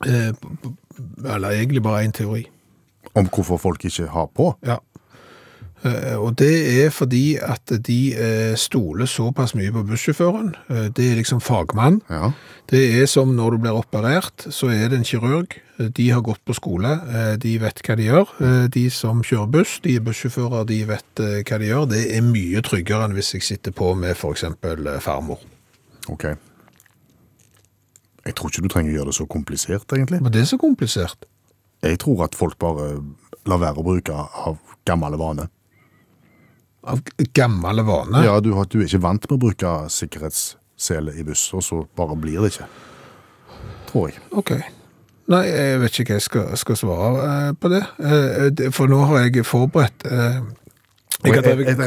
[0.04, 2.48] Eller egentlig bare én teori.
[3.14, 4.54] Om hvorfor folk ikke har på.
[4.66, 4.76] Ja.
[5.82, 6.52] Eh, og det
[6.84, 10.52] er fordi at de eh, stoler såpass mye på bussjåføren.
[10.70, 12.00] Eh, det er liksom fagmann.
[12.10, 12.30] Ja.
[12.70, 15.58] Det er som når du blir operert, så er det en kirurg.
[15.82, 16.92] De har gått på skole,
[17.42, 18.28] de vet hva de gjør.
[18.70, 21.88] De som kjører buss, de er bussjåfører, de vet hva de gjør.
[21.90, 25.42] Det er mye tryggere enn hvis jeg sitter på med eh, farmor.
[26.12, 26.28] Ok.
[28.22, 30.22] Jeg tror ikke du trenger å gjøre det så komplisert, egentlig.
[30.22, 31.26] Men det er så komplisert.
[31.82, 32.92] Jeg tror at folk bare
[33.50, 35.48] la være å bruke av gammel vane.
[36.82, 36.98] Av
[37.34, 38.24] gammel vane.
[38.26, 42.16] Ja, du, du er ikke vant med å bruke sikkerhetssele i buss, og så bare
[42.18, 42.66] blir det ikke.
[43.92, 44.22] Tror jeg.
[44.34, 44.54] Ok.
[45.30, 47.82] Nei, jeg vet ikke hva jeg skal, skal svare eh, på det.
[48.02, 50.40] Eh, For nå har jeg forberedt eh,
[51.22, 51.78] Og et, et?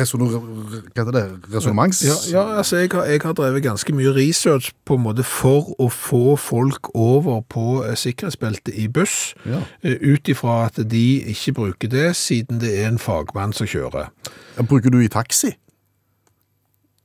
[1.54, 2.04] Resonnements?
[2.06, 5.74] Ja, ja altså jeg har, jeg har drevet ganske mye research på en måte for
[5.82, 9.64] å få folk over på eh, sikkerhetsbeltet i buss, Ja.
[9.84, 14.12] eh, ut ifra at de ikke bruker det, siden det er en fagmann som kjører.
[14.58, 15.56] Ja, Bruker du i taxi?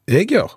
[0.08, 0.56] Jeg gjør.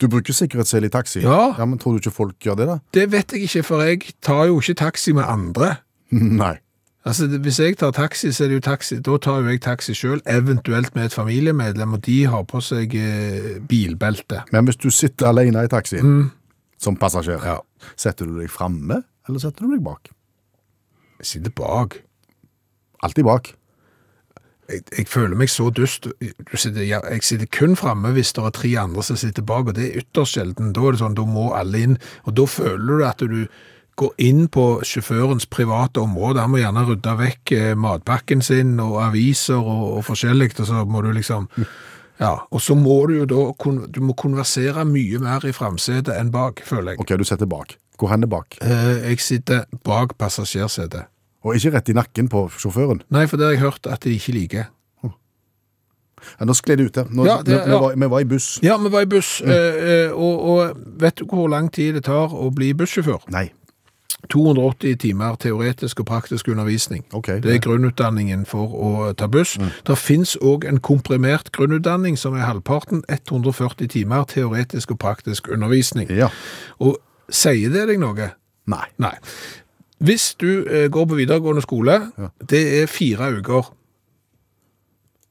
[0.00, 1.20] Du bruker sikkerhetssel i taxi?
[1.24, 1.54] Ja.
[1.58, 1.64] ja.
[1.64, 2.78] Men tror du ikke folk gjør det, da?
[2.94, 5.76] Det vet jeg ikke, for jeg tar jo ikke taxi med andre.
[6.10, 6.56] Nei.
[7.06, 8.98] Altså, Hvis jeg tar taxi, så er det jo taxi.
[9.00, 12.94] Da tar jo jeg taxi sjøl, eventuelt med et familiemedlem, og de har på seg
[12.98, 14.42] eh, bilbelte.
[14.52, 16.30] Men hvis du sitter alene i taxien,
[16.78, 17.58] som passasjer, Ja.
[17.96, 20.10] setter du deg framme, eller setter du deg bak?
[21.18, 21.96] Jeg sitter bak.
[23.02, 23.54] Alltid bak.
[24.68, 26.10] Jeg, jeg føler meg så dust.
[26.20, 29.66] Du sitter, ja, jeg sitter kun framme hvis det er tre andre som sitter bak,
[29.70, 30.74] og det er ytterst sjelden.
[30.76, 31.96] Da er det sånn, da må alle inn.
[32.26, 33.46] Og da føler du at du
[33.98, 36.40] går inn på sjåførens private område.
[36.44, 40.84] Han må gjerne rydde vekk eh, matpakken sin og aviser og, og forskjellig, og så
[40.86, 41.48] må du liksom
[42.18, 43.42] Ja, og så må du jo da
[43.94, 46.98] du må konversere mye mer i framsetet enn bak, føler jeg.
[47.04, 47.76] Ok, du sitter bak.
[47.98, 48.56] Hvor hen er bak?
[48.62, 51.06] Eh, Jeg sitter bak passasjersetet.
[51.46, 53.04] Og ikke rett i nakken på sjåføren.
[53.14, 54.66] Nei, for det har jeg hørt at de ikke liker.
[56.40, 57.06] Ja, nå skled det ut der.
[57.14, 58.48] Nå, Ja, det- vi, vi, var, vi var i buss.
[58.66, 59.50] Ja, vi var i buss, Mm.
[59.54, 63.30] eh, og, og vet du hvor lang tid det tar å bli bussjåfør?
[63.30, 63.52] Nei.
[64.30, 67.04] 280 timer teoretisk og praktisk undervisning.
[67.12, 69.58] Okay, Det er grunnutdanningen for å ta buss.
[69.86, 76.10] Det finnes òg en komprimert grunnutdanning som er halvparten, 140 timer teoretisk og praktisk undervisning.
[76.10, 76.28] Ja.
[76.78, 76.98] Og
[77.30, 78.32] sier det deg noe?
[78.68, 78.84] Nei.
[78.98, 79.14] Nei.
[79.98, 82.00] Hvis du eh, går på videregående skole,
[82.50, 83.74] det er fire uker.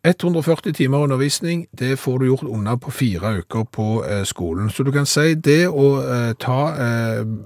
[0.06, 4.70] 140 timer undervisning, det får du gjort unna på fire uker på eh, skolen.
[4.70, 6.62] Så du kan si det å eh, ta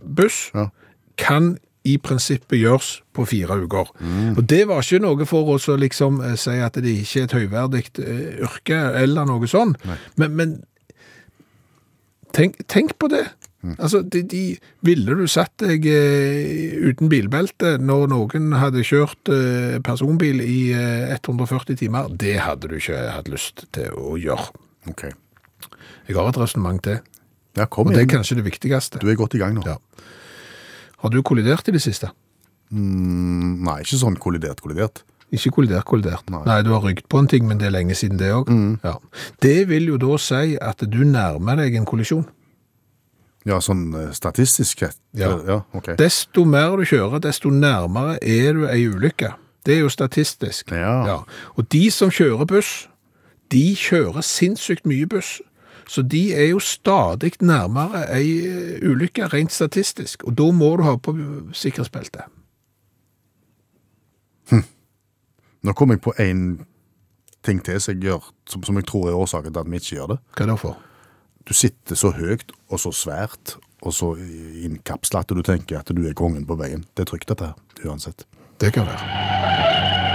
[0.05, 0.69] buss Ja.
[1.20, 1.55] Kan
[1.88, 3.89] i prinsippet gjøres på fire uker.
[4.38, 7.30] Og det var ikke noe for oss å liksom eh, si at det ikke er
[7.30, 9.74] et høyverdig eh, yrke eller noe sånn.
[10.22, 10.57] Men, men
[12.38, 13.26] tenk, tenk på det.
[13.78, 14.43] Altså, de, de,
[14.82, 21.14] ville du satt deg eh, uten bilbelte når noen hadde kjørt eh, personbil i eh,
[21.14, 22.09] 140 timer?
[22.09, 24.49] Det hadde du ikke hatt lyst til å gjøre.
[24.89, 25.05] Ok.
[26.07, 27.03] Jeg har et resonnement til,
[27.59, 29.01] Ja, kom og det er kanskje det viktigste.
[29.01, 29.66] Du er godt i gang nå.
[29.68, 29.78] Ja.
[31.01, 32.11] Har du kollidert i det siste?
[32.71, 35.03] Mm, nei, ikke sånn kollidert, kollidert.
[35.31, 36.27] Ikke kollidert, kollidert.
[36.31, 36.43] Nei.
[36.47, 36.59] Nei.
[36.67, 38.51] du har rygget på en ting, men det er lenge siden det òg.
[38.83, 38.97] Ja.
[39.43, 42.27] Det vil jo da si at du nærmer deg en kollisjon.
[43.47, 44.99] Ja, sånn eh, statistisk sett.
[45.17, 45.31] Ja.
[45.47, 45.95] ja okay.
[45.97, 49.33] Desto mer du kjører, desto nærmere er du ei ulykke.
[49.65, 50.73] Det er jo statistisk.
[50.73, 51.21] Ja.
[51.55, 52.71] Og de som kjører buss,
[53.53, 55.39] de kjører sinnssykt mye buss.
[55.91, 60.23] Så de er jo stadig nærmere ei eh, ulykke, rent statistisk.
[60.23, 61.15] Og da må du ha på
[61.51, 62.23] sikkerhetsbelte.
[65.61, 66.61] Nå kom jeg på en
[67.45, 69.95] ting til som jeg, gjør, som, som jeg tror er årsaken til at vi ikke
[69.95, 70.17] gjør det.
[70.37, 70.79] Hva det for?
[71.45, 74.13] Du sitter så høyt og så svært og så
[74.61, 76.85] innkapsla at du tenker at du er kongen på veien.
[76.95, 78.25] Det er trygt dette her, uansett.
[78.61, 80.11] Det kan være.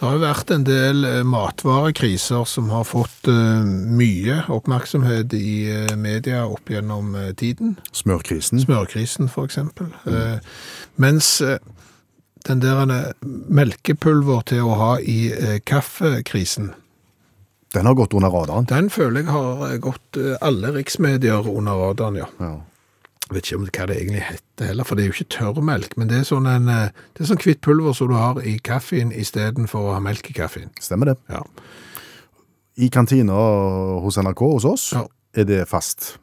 [0.00, 5.50] Det har jo vært en del eh, matvarekriser som har fått eh, mye oppmerksomhet i
[5.68, 7.74] eh, media opp gjennom tiden.
[7.92, 8.62] Smørkrisen.
[8.64, 9.90] Smørkrisen, for eksempel.
[10.08, 10.38] Eh,
[10.96, 11.28] mens
[12.48, 12.80] den der
[13.20, 15.18] melkepulver til å ha i
[15.68, 16.72] kaffekrisen,
[17.76, 18.64] Den har gått under radaren.
[18.72, 22.30] den føler jeg har gått alle riksmedier under radaren, ja.
[22.40, 22.54] Ja.
[23.28, 25.96] Jeg vet ikke om hva det egentlig heter heller, for det er jo ikke tørrmelk,
[25.96, 28.58] men det er sånn en, eh, det er sånn kvitt pulver som du har i
[28.58, 30.70] kaffen i stedet for å ha melk i kaffen.
[30.80, 31.16] Stemmer det.
[31.30, 31.42] Ja.
[32.80, 33.34] I kantina
[34.00, 35.06] hos NRK hos oss Ja.
[35.34, 36.18] er det fast.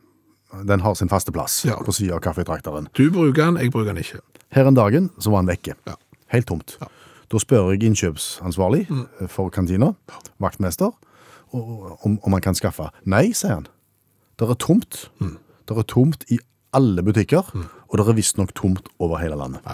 [0.66, 1.76] Den har sin faste plass Ja.
[1.76, 2.88] på siden av kaffetrakteren.
[2.94, 4.20] Du bruker den, jeg bruker den ikke.
[4.52, 5.76] Her en dagen så var den vekke.
[5.86, 5.96] Ja.
[6.28, 6.78] Helt tomt.
[7.30, 9.28] Da spør jeg innkjøpsansvarlig mm.
[9.28, 9.94] for kantina,
[10.40, 10.92] vaktmester,
[11.54, 12.90] om, om han kan skaffe.
[13.06, 13.68] Nei, sier han.
[14.40, 15.10] Det er tomt.
[15.68, 16.40] Det er tomt i
[16.78, 19.66] alle butikker, og det er visstnok tomt over hele landet.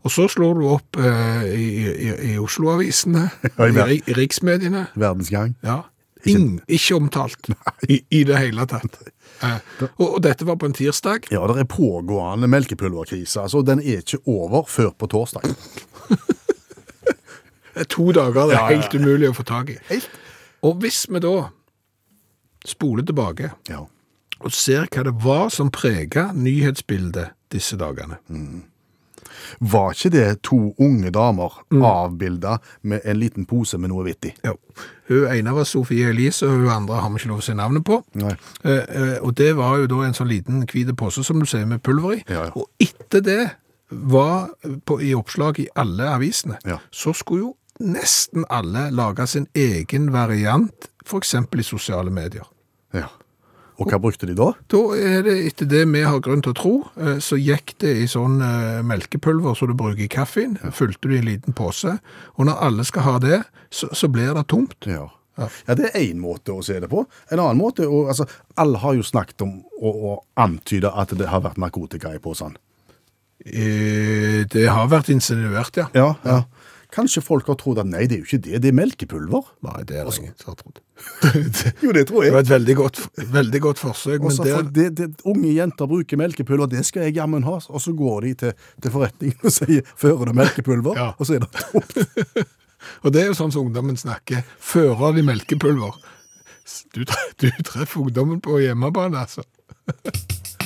[0.00, 3.26] Og så slår du opp eh, i, i, i Oslo-avisene,
[3.58, 4.86] Ja, i i, riksmediene.
[4.96, 5.56] Verdensgang.
[5.66, 5.82] Ja.
[6.28, 7.50] Ingen, ikke omtalt
[7.92, 9.00] i, i det hele tatt.
[9.40, 9.56] Eh,
[9.96, 11.30] og, og dette var på en tirsdag.
[11.32, 13.46] Ja, det er pågående melkepulverkrise.
[13.46, 15.46] Altså, den er ikke over før på torsdag.
[17.88, 19.78] To dager det er Ja, ja, helt umulig å få tak i.
[19.88, 20.10] Helt.
[20.66, 21.32] Og hvis vi da
[22.68, 23.86] spoler tilbake Ja.
[24.40, 28.18] Og ser hva det var som prega nyhetsbildet disse dagene.
[29.60, 34.32] Var ikke det to unge damer avbilda med en liten pose med noe hvitt i?
[34.46, 34.54] Jo.
[35.10, 37.84] Hun ene var Sofie Elise, og hun andre har vi ikke lov å si navnet
[37.86, 37.98] på.
[38.20, 41.66] Eh, eh, og det var jo da en sånn liten hvit pose, som du ser
[41.66, 42.22] med pulver i.
[42.28, 42.52] Ja, ja.
[42.54, 43.40] Og etter det
[43.90, 44.52] var
[44.86, 46.78] på, i oppslag i alle avisene, Ja.
[46.90, 52.46] så skulle jo nesten alle lage sin egen variant, eksempel i sosiale medier.
[52.94, 53.08] Ja.
[53.80, 54.50] Og hva brukte de da?
[54.68, 57.94] Da er det, etter det vi har grunn til å tro, eh, så gikk det
[58.02, 61.94] i sånn eh, melkepulver som du bruker i kaffen, fylte du i en liten pose,
[62.36, 63.38] og når alle skal ha det,
[63.72, 64.76] så, så blir det tomt.
[64.84, 65.06] Ja.
[65.40, 65.46] Ja.
[65.64, 67.06] Ja, det er én måte å se det på.
[67.32, 68.26] En annen måte og, altså,
[68.60, 72.58] Alle har jo snakket om å antyde at det har vært narkotika i posen.
[73.46, 75.86] Eh, Det har vært insinuert, ja.
[75.96, 76.42] Ja, ja.
[76.94, 79.50] Kanskje folk har trodd at nei, det er jo ikke det, det er melkepulver?
[79.66, 80.80] Nei, det er det ingen som har trodd.
[81.84, 82.30] Jo, det tror jeg.
[82.30, 83.00] Det var et veldig godt,
[83.38, 87.16] veldig godt forsøk, men Også der, det, det, unge jenter bruker melkepulver, det skal jeg
[87.20, 87.58] jammen ha.
[87.68, 91.10] Og så går de til, til forretningen og sier 'fører du melkepulver?' Ja.
[91.18, 92.48] Og så er det tomt.
[93.04, 94.42] og det er jo sånn som ungdommen snakker.
[94.58, 96.00] Fører de melkepulver?
[96.94, 97.04] Du,
[97.40, 99.46] du treffer ungdommen på hjemmebane, altså.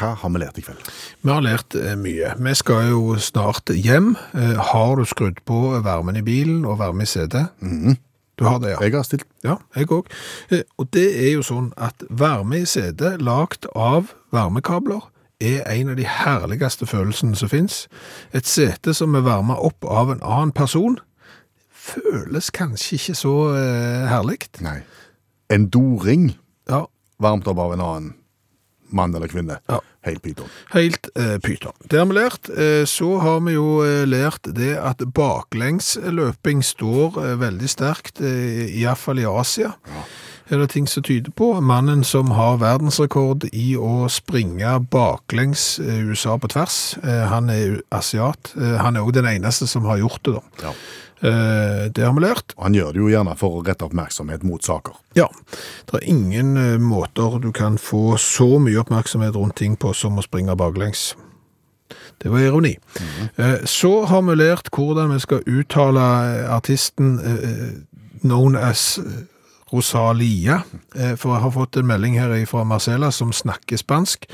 [0.00, 0.80] Hva har vi lært i kveld?
[1.20, 2.30] Vi har lært eh, mye.
[2.40, 4.14] Vi skal jo snart hjem.
[4.32, 7.50] Eh, Har du skrudd på varmen i bilen og varme i setet?
[8.40, 8.78] Du har det, ja.
[8.80, 10.08] Jeg har stilt Ja, jeg òg.
[10.80, 15.04] Og det er jo sånn at varme i setet, lagd av varmekabler,
[15.40, 17.82] er en av de herligste følelsene som fins.
[18.36, 20.96] Et sete som er varma opp av en annen person,
[21.68, 24.40] føles kanskje ikke så eh, herlig.
[24.64, 24.78] Nei.
[25.52, 26.30] En doring
[26.70, 26.84] Ja,
[27.20, 28.10] varmt opp av en annen
[28.92, 29.58] mann eller kvinne.
[29.70, 29.80] Ja.
[30.06, 30.48] Helt pyton.
[30.72, 31.74] Helt eh, pyton.
[31.84, 32.48] Det har vi lært.
[32.50, 38.64] Eh, så har vi jo eh, lært det at baklengsløping står eh, veldig sterkt, eh,
[38.80, 39.74] iallfall i Asia.
[40.50, 41.52] Er det ting som tyder på?
[41.62, 47.78] Mannen som har verdensrekord i å springe baklengs eh, USA på tvers, eh, han er
[47.94, 48.54] asiat.
[48.58, 50.70] Eh, han er òg den eneste som har gjort det, da.
[50.70, 50.74] Ja.
[51.22, 52.54] Eh, det har vi lært.
[52.58, 54.94] Han gjør det jo gjerne for å rette oppmerksomhet mot saker.
[55.18, 55.26] Ja,
[55.90, 60.16] det er ingen eh, måter du kan få så mye oppmerksomhet rundt ting på som
[60.16, 61.10] å springe baklengs.
[62.20, 62.74] Det var ironi.
[63.36, 66.06] Eh, Så har vi lært hvordan vi skal uttale
[66.56, 67.18] artisten
[68.22, 68.98] known as
[69.72, 70.62] Rosalia,
[71.16, 74.26] for jeg har fått en melding her fra Marcela som snakker spansk,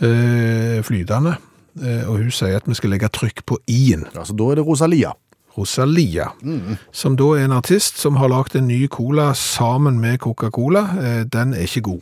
[0.00, 1.36] eh, flytende,
[1.76, 4.06] Eh, og hun sier at vi skal legge trykk på i-en.
[4.16, 5.10] Altså, da er det Rosalia.
[5.58, 6.28] Rosalia,
[6.92, 10.82] som da er en artist som har lagt en ny cola sammen med Coca-Cola.
[11.00, 12.00] Eh, Den er ikke god.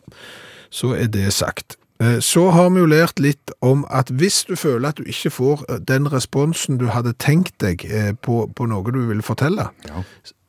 [0.70, 1.76] Så er det sagt.
[2.00, 5.30] Eh, Så har vi jo lært litt om at hvis du føler at du ikke
[5.30, 7.84] får eh, den responsen du hadde tenkt deg
[8.22, 10.02] på, på noe du vil fortelle, Ja.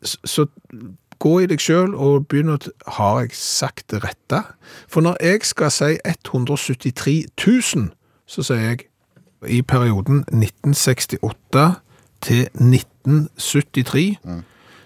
[0.04, 0.46] så
[1.20, 4.44] gå i deg selv og begynn å Har jeg sagt det rette?
[4.88, 7.90] For når jeg skal si 173 000,
[8.28, 8.80] så sier jeg
[9.48, 11.76] i perioden 1968
[12.22, 12.48] til
[13.06, 14.18] 1973,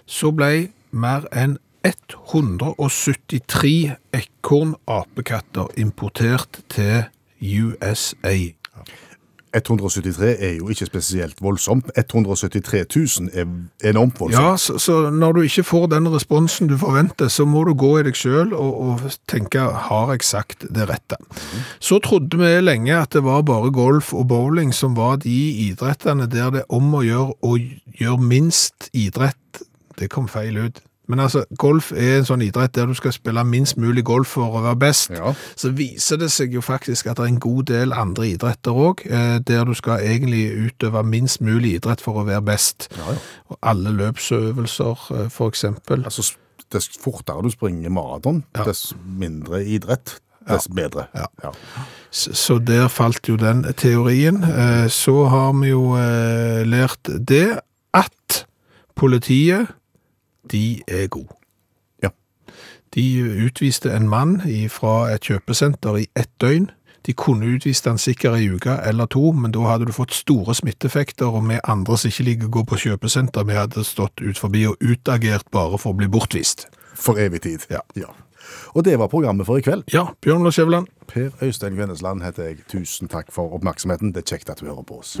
[0.06, 7.04] så ble mer enn 173 ekorn-apekatter importert til
[7.40, 8.59] USA.
[9.56, 11.90] 173 er jo ikke spesielt voldsomt.
[11.96, 12.84] 173
[13.20, 13.46] 000 er
[13.90, 14.44] enormt voldsomt.
[14.44, 17.96] Ja, så, så når du ikke får den responsen du forventer, så må du gå
[17.98, 21.18] i deg selv og, og tenke, har jeg sagt det rette?
[21.80, 25.38] Så trodde vi lenge at det var bare golf og bowling som var de
[25.70, 29.64] idrettene der det er om å gjøre å gjøre minst idrett.
[29.98, 30.80] Det kom feil ut.
[31.10, 34.46] Men altså, golf er en sånn idrett der du skal spille minst mulig golf for
[34.60, 35.10] å være best.
[35.16, 35.32] Ja.
[35.58, 39.02] Så viser det seg jo faktisk at det er en god del andre idretter òg,
[39.10, 42.86] eh, der du skal egentlig utøve minst mulig idrett for å være best.
[42.96, 43.18] Ja, ja.
[43.50, 46.04] Og alle løpsøvelser, eh, for eksempel.
[46.06, 46.30] Altså,
[46.70, 51.08] dess fortere du springer maraton, dess mindre idrett, dess bedre.
[51.18, 51.26] Ja.
[51.42, 51.50] Ja.
[52.10, 54.44] Så der falt jo den teorien.
[54.44, 55.96] Eh, Så har vi jo
[56.70, 57.58] lært det
[57.94, 58.44] at
[58.96, 59.66] politiet,
[60.52, 61.34] de er gode.
[62.02, 62.08] Ja.
[62.94, 63.06] De
[63.46, 66.70] utviste en mann fra et kjøpesenter i ett døgn.
[67.06, 70.54] De kunne utvist han sikkert ei uke eller to, men da hadde du fått store
[70.54, 74.38] smitteeffekter, og vi andre som ikke liker å gå på kjøpesenter, vi hadde stått ut
[74.38, 76.66] forbi og utagert bare for å bli bortvist.
[76.94, 77.64] For evig tid.
[77.72, 77.80] Ja.
[78.74, 79.84] Og det var programmet for i kveld.
[79.92, 80.88] Ja, Bjørn Lars Skjæveland.
[81.10, 82.60] Per Øystein Kvennesland heter jeg.
[82.70, 84.12] Tusen takk for oppmerksomheten.
[84.14, 85.16] Det er kjekt at du hører på oss.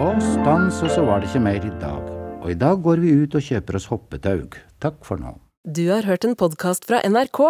[0.00, 2.08] Og stans, og så var det ikke mer i dag.
[2.40, 4.56] Og i dag går vi ut og kjøper oss hoppetaug.
[4.80, 5.36] Takk for nå.
[5.68, 7.42] Du har hørt en podkast fra NRK.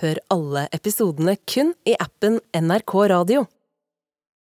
[0.00, 3.46] Hør alle episodene kun i appen NRK Radio.